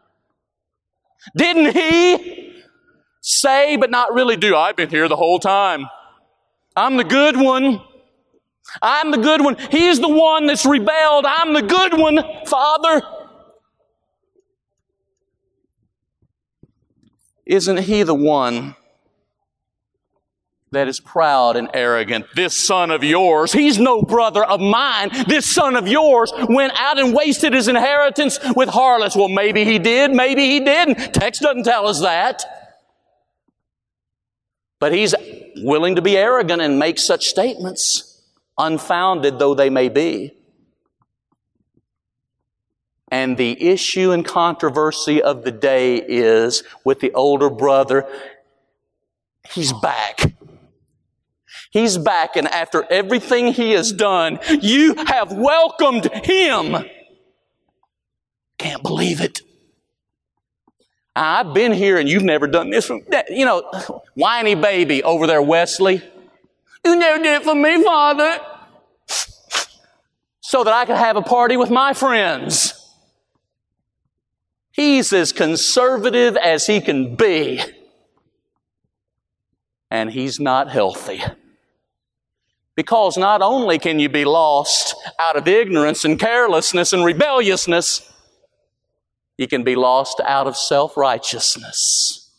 Didn't 1.36 1.76
he 1.76 2.64
say 3.22 3.76
but 3.76 3.92
not 3.92 4.14
really 4.14 4.38
do? 4.38 4.56
I've 4.56 4.78
been 4.78 4.90
here 4.90 5.10
the 5.10 5.18
whole 5.18 5.40
time. 5.40 5.88
I'm 6.76 6.96
the 6.96 7.04
good 7.04 7.36
one. 7.36 7.82
I'm 8.82 9.12
the 9.12 9.18
good 9.18 9.42
one. 9.42 9.58
He's 9.72 10.00
the 10.00 10.10
one 10.10 10.48
that's 10.48 10.66
rebelled. 10.66 11.26
I'm 11.26 11.54
the 11.54 11.62
good 11.62 11.94
one, 11.98 12.20
Father. 12.46 13.02
Isn't 17.46 17.80
he 17.80 18.04
the 18.04 18.14
one 18.14 18.76
that 20.72 20.90
is 20.90 21.00
proud 21.00 21.56
and 21.56 21.70
arrogant? 21.74 22.26
This 22.36 22.68
son 22.68 22.92
of 22.92 23.06
yours, 23.06 23.54
he's 23.54 23.80
no 23.80 24.02
brother 24.02 24.44
of 24.44 24.60
mine. 24.60 25.12
This 25.28 25.46
son 25.46 25.78
of 25.78 25.88
yours 25.88 26.34
went 26.50 26.74
out 26.78 27.00
and 27.00 27.16
wasted 27.16 27.54
his 27.54 27.70
inheritance 27.70 28.38
with 28.56 28.68
harlots. 28.68 29.16
Well, 29.16 29.30
maybe 29.30 29.64
he 29.64 29.80
did, 29.80 30.12
maybe 30.12 30.46
he 30.46 30.60
didn't. 30.60 31.14
Text 31.14 31.42
doesn't 31.42 31.64
tell 31.64 31.88
us 31.88 32.02
that. 32.02 32.44
But 34.80 34.94
he's 34.94 35.16
willing 35.56 35.96
to 35.96 36.02
be 36.02 36.18
arrogant 36.18 36.62
and 36.62 36.78
make 36.78 37.00
such 37.00 37.28
statements 37.28 38.07
unfounded 38.58 39.40
though 39.40 39.54
they 39.54 39.70
may 39.70 39.90
be. 39.90 40.34
And 43.10 43.38
the 43.38 43.70
issue 43.70 44.12
and 44.12 44.26
controversy 44.26 45.22
of 45.22 45.44
the 45.44 45.52
day 45.52 45.96
is 45.98 46.64
with 46.84 47.00
the 47.00 47.14
older 47.14 47.50
brother, 47.50 48.06
he's 49.50 49.72
back. 49.72 50.34
He's 51.72 51.98
back, 51.98 52.36
and 52.36 52.48
after 52.48 52.86
everything 52.90 53.54
he 53.54 53.72
has 53.72 53.92
done, 53.92 54.40
you 54.62 54.96
have 54.96 55.32
welcomed 55.32 56.06
him. 56.26 56.86
Can't 58.58 58.82
believe 58.82 59.22
it. 59.22 59.42
I've 61.16 61.54
been 61.54 61.72
here 61.72 61.98
and 61.98 62.08
you've 62.08 62.24
never 62.24 62.48
done 62.48 62.70
this. 62.70 62.90
You 63.30 63.46
know, 63.46 63.62
whiny 64.14 64.56
baby 64.56 65.04
over 65.04 65.28
there, 65.28 65.42
Wesley. 65.42 66.04
You 66.86 66.96
never 66.96 67.22
did 67.22 67.42
it 67.42 67.44
for 67.44 67.56
me, 67.56 67.84
Father. 67.84 68.40
So 70.42 70.64
that 70.64 70.74
I 70.74 70.86
could 70.86 70.96
have 70.96 71.18
a 71.18 71.22
party 71.22 71.58
with 71.58 71.70
my 71.70 71.94
friends. 71.94 72.74
He's 74.72 75.12
as 75.12 75.32
conservative 75.32 76.38
as 76.38 76.68
he 76.68 76.80
can 76.80 77.16
be. 77.16 77.62
And 79.90 80.12
he's 80.12 80.40
not 80.40 80.70
healthy. 80.70 81.22
Because 82.76 83.18
not 83.18 83.42
only 83.42 83.80
can 83.80 83.98
you 83.98 84.08
be 84.08 84.24
lost 84.24 84.96
out 85.18 85.36
of 85.36 85.48
ignorance 85.48 86.06
and 86.06 86.20
carelessness 86.20 86.94
and 86.94 87.04
rebelliousness, 87.04 88.14
you 89.36 89.48
can 89.48 89.64
be 89.64 89.76
lost 89.76 90.22
out 90.24 90.46
of 90.46 90.56
self 90.56 90.96
righteousness. 90.96 92.32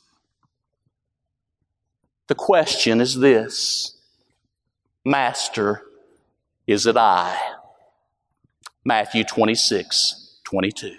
The 2.28 2.36
question 2.36 3.01
is 3.01 3.18
this 3.18 3.97
Master, 5.09 5.84
is 6.66 6.84
it 6.84 6.98
I? 6.98 7.34
Matthew 8.84 9.24
26, 9.24 10.40
22. 10.44 10.96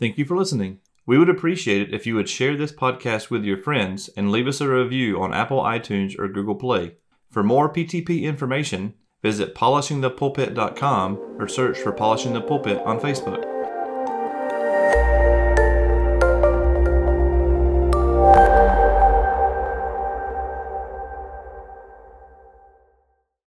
Thank 0.00 0.18
you 0.18 0.24
for 0.24 0.36
listening. 0.36 0.80
We 1.06 1.16
would 1.16 1.28
appreciate 1.28 1.80
it 1.80 1.94
if 1.94 2.08
you 2.08 2.16
would 2.16 2.28
share 2.28 2.56
this 2.56 2.72
podcast 2.72 3.30
with 3.30 3.44
your 3.44 3.56
friends 3.56 4.10
and 4.16 4.32
leave 4.32 4.48
us 4.48 4.60
a 4.60 4.68
review 4.68 5.22
on 5.22 5.32
Apple 5.32 5.62
iTunes 5.62 6.18
or 6.18 6.26
Google 6.26 6.56
Play. 6.56 6.96
For 7.30 7.44
more 7.44 7.72
PTP 7.72 8.22
information, 8.22 8.94
visit 9.22 9.54
polishingthepulpit.com 9.54 11.36
or 11.38 11.46
search 11.46 11.78
for 11.78 11.92
Polishing 11.92 12.32
the 12.32 12.40
Pulpit 12.40 12.78
on 12.78 12.98
Facebook. 12.98 13.59